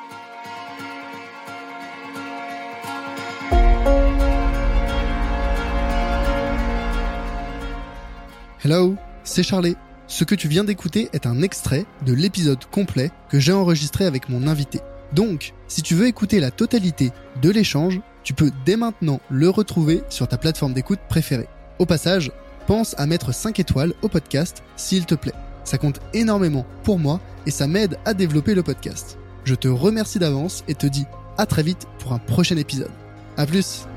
Hello, 8.63 8.95
c'est 9.23 9.41
Charlie. 9.41 9.75
Ce 10.05 10.23
que 10.23 10.36
tu 10.36 10.47
viens 10.47 10.63
d'écouter 10.63 11.10
est 11.13 11.25
un 11.25 11.41
extrait 11.41 11.86
de 12.05 12.13
l'épisode 12.13 12.63
complet 12.65 13.10
que 13.29 13.39
j'ai 13.39 13.53
enregistré 13.53 14.05
avec 14.05 14.29
mon 14.29 14.45
invité. 14.45 14.81
Donc, 15.13 15.53
si 15.67 15.81
tu 15.81 15.95
veux 15.95 16.05
écouter 16.05 16.39
la 16.39 16.51
totalité 16.51 17.10
de 17.41 17.49
l'échange, 17.49 18.01
tu 18.23 18.34
peux 18.34 18.51
dès 18.65 18.75
maintenant 18.75 19.19
le 19.29 19.49
retrouver 19.49 20.03
sur 20.10 20.27
ta 20.27 20.38
plateforme 20.38 20.73
d'écoute 20.73 20.99
préférée. 21.10 21.47
Au 21.79 21.86
passage, 21.86 22.31
pense 22.67 22.95
à 22.97 23.05
mettre 23.05 23.34
5 23.34 23.60
étoiles 23.60 23.93
au 24.01 24.07
podcast 24.07 24.63
s'il 24.75 25.05
te 25.05 25.15
plaît. 25.15 25.34
Ça 25.63 25.77
compte 25.77 25.99
énormément 26.13 26.65
pour 26.84 26.99
moi 26.99 27.19
et 27.45 27.51
ça 27.51 27.67
m'aide 27.67 27.97
à 28.05 28.13
développer 28.13 28.55
le 28.55 28.63
podcast. 28.63 29.17
Je 29.43 29.55
te 29.55 29.67
remercie 29.67 30.19
d'avance 30.19 30.63
et 30.67 30.75
te 30.75 30.88
dis 30.88 31.05
à 31.38 31.45
très 31.45 31.63
vite 31.63 31.88
pour 31.99 32.13
un 32.13 32.19
prochain 32.19 32.57
épisode. 32.57 32.91
A 33.38 33.45
plus 33.45 33.88